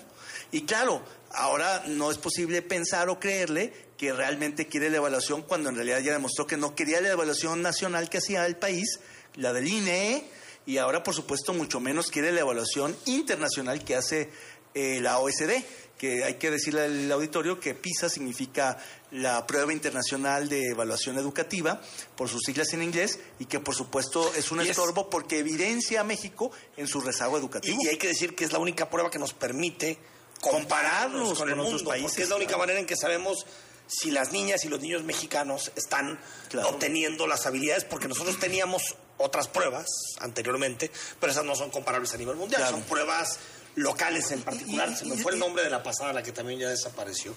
[0.51, 1.01] Y claro,
[1.31, 6.01] ahora no es posible pensar o creerle que realmente quiere la evaluación cuando en realidad
[6.01, 8.99] ya demostró que no quería la evaluación nacional que hacía el país,
[9.33, 10.29] la del INE,
[10.67, 14.29] y ahora por supuesto mucho menos quiere la evaluación internacional que hace
[14.77, 15.63] eh, la OSD,
[15.97, 18.77] que hay que decirle al auditorio que PISA significa
[19.09, 21.81] la prueba internacional de evaluación educativa,
[22.15, 26.01] por sus siglas en inglés, y que por supuesto es un es- estorbo porque evidencia
[26.01, 27.77] a México en su rezago educativo.
[27.81, 29.97] Y, y hay que decir que es la única prueba que nos permite
[30.41, 32.59] compararnos con, el con otros mundo, países, porque es la única claro.
[32.61, 33.45] manera en que sabemos
[33.87, 36.19] si las niñas y los niños mexicanos están
[36.65, 38.81] obteniendo las habilidades, porque nosotros teníamos
[39.17, 39.87] otras pruebas
[40.19, 42.77] anteriormente, pero esas no son comparables a nivel mundial, Claro.
[42.77, 43.39] son pruebas
[43.77, 44.95] locales en particular.
[44.97, 47.33] Se me fue el nombre de la pasada, la que también ya desapareció.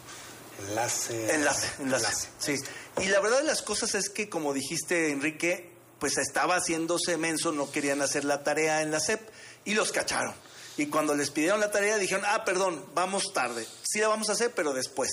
[0.69, 1.35] Enlace.
[1.35, 2.29] Enlace, enlace.
[2.39, 2.57] Sí.
[3.01, 7.53] Y la verdad de las cosas es que, como dijiste, Enrique, pues estaba haciéndose menso,
[7.53, 9.21] no querían hacer la tarea en la SEP
[9.65, 10.35] y los cacharon.
[10.77, 13.67] Y cuando les pidieron la tarea dijeron, ah, perdón, vamos tarde.
[13.83, 15.11] Sí la vamos a hacer, pero después.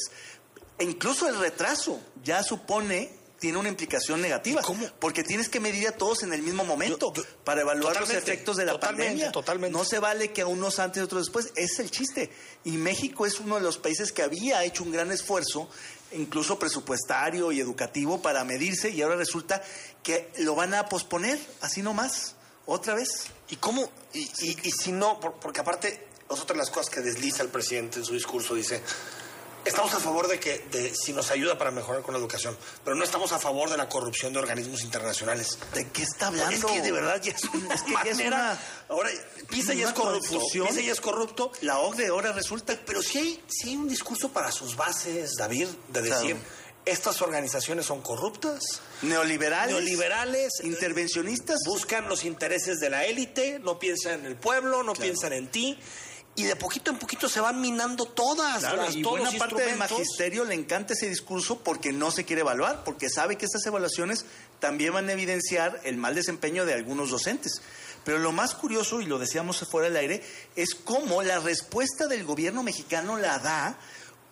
[0.80, 4.62] E incluso el retraso ya supone, tiene una implicación negativa.
[5.00, 7.14] Porque tienes que medir a todos en el mismo momento
[7.44, 9.32] para evaluar los efectos de la totalmente, pandemia.
[9.32, 9.78] totalmente.
[9.78, 11.52] No se vale que a unos antes y otros después.
[11.56, 12.32] Es el chiste.
[12.66, 15.70] Y México es uno de los países que había hecho un gran esfuerzo
[16.14, 19.62] incluso presupuestario y educativo para medirse y ahora resulta
[20.04, 22.36] que lo van a posponer, así nomás,
[22.66, 23.26] otra vez.
[23.50, 23.92] ¿Y cómo?
[24.14, 27.44] Y, y- y si no, por- porque aparte, es otra de las cosas que desliza
[27.44, 28.82] el presidente en su discurso, dice,
[29.68, 32.96] estamos a favor de que, de, si nos ayuda para mejorar con la educación, pero
[32.96, 35.58] no estamos a favor de la corrupción de organismos internacionales.
[35.74, 36.56] ¿De qué está hablando?
[36.56, 38.60] Es que de verdad ya es una Es que ya es manera- una-
[38.90, 39.10] Ahora,
[39.50, 40.40] PISA ya es corrupto.
[40.52, 41.52] PISA ya es corrupto.
[41.62, 42.78] La OCDE ahora resulta...
[42.86, 46.40] Pero si hay, sí hay un discurso para sus bases, David, de decir, Claro.
[46.86, 49.72] estas organizaciones son corruptas, Neoliberales.
[49.76, 51.58] neoliberales, Intervencionistas.
[51.66, 55.78] buscan los intereses de la élite, no piensan en el pueblo, no piensan en ti.
[56.38, 59.40] Y de poquito en poquito se van minando todas Claro, las y todos buena los
[59.40, 63.46] parte del magisterio le encanta ese discurso porque no se quiere evaluar, porque sabe que
[63.46, 64.24] estas evaluaciones
[64.60, 67.62] también van a evidenciar el mal desempeño de algunos docentes.
[68.04, 70.24] Pero lo más curioso, y lo decíamos fuera del aire,
[70.56, 73.80] es cómo la respuesta del gobierno mexicano la da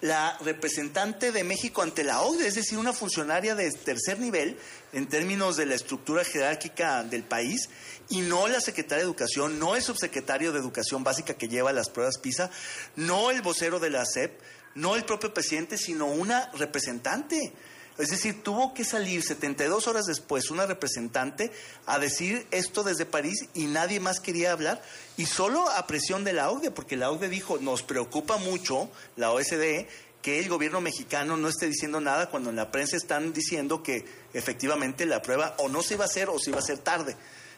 [0.02, 4.58] la representante de México ante la OCDE, es decir, una funcionaria de tercer nivel
[4.94, 7.70] en términos de la estructura jerárquica del país,
[8.10, 11.90] y no la secretaria de Educación, no el subsecretario de Educación Básica que lleva las
[11.90, 12.52] pruebas PISA,
[12.96, 14.40] no el vocero de la SEP,
[14.76, 17.54] no el propio presidente, sino una representante.
[17.98, 21.52] Es decir, tuvo que salir 72 horas después una representante
[21.86, 24.82] a decir esto desde París y nadie más quería hablar
[25.18, 29.32] y solo a presión de la OCDE, porque la OCDE dijo, nos preocupa mucho, la
[29.32, 29.88] OSDE,
[30.22, 34.06] que el gobierno mexicano no esté diciendo nada cuando en la prensa están diciendo que
[34.34, 37.16] efectivamente la prueba o no se iba a hacer o se iba a hacer tarde.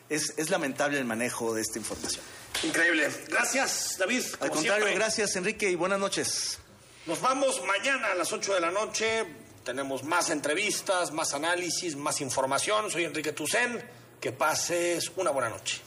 [0.10, 2.22] Es, es lamentable el manejo de esta información.
[2.64, 3.10] Increíble.
[3.30, 4.24] Gracias, David.
[4.40, 4.96] Al contrario, siempre.
[4.96, 6.60] gracias Enrique y buenas noches.
[7.06, 9.26] Nos vamos mañana a las 8 de la noche.
[9.64, 12.92] Tenemos más entrevistas, más análisis, más información.
[12.92, 13.82] Soy Enrique Tucen.
[14.20, 15.87] Que pases una buena noche.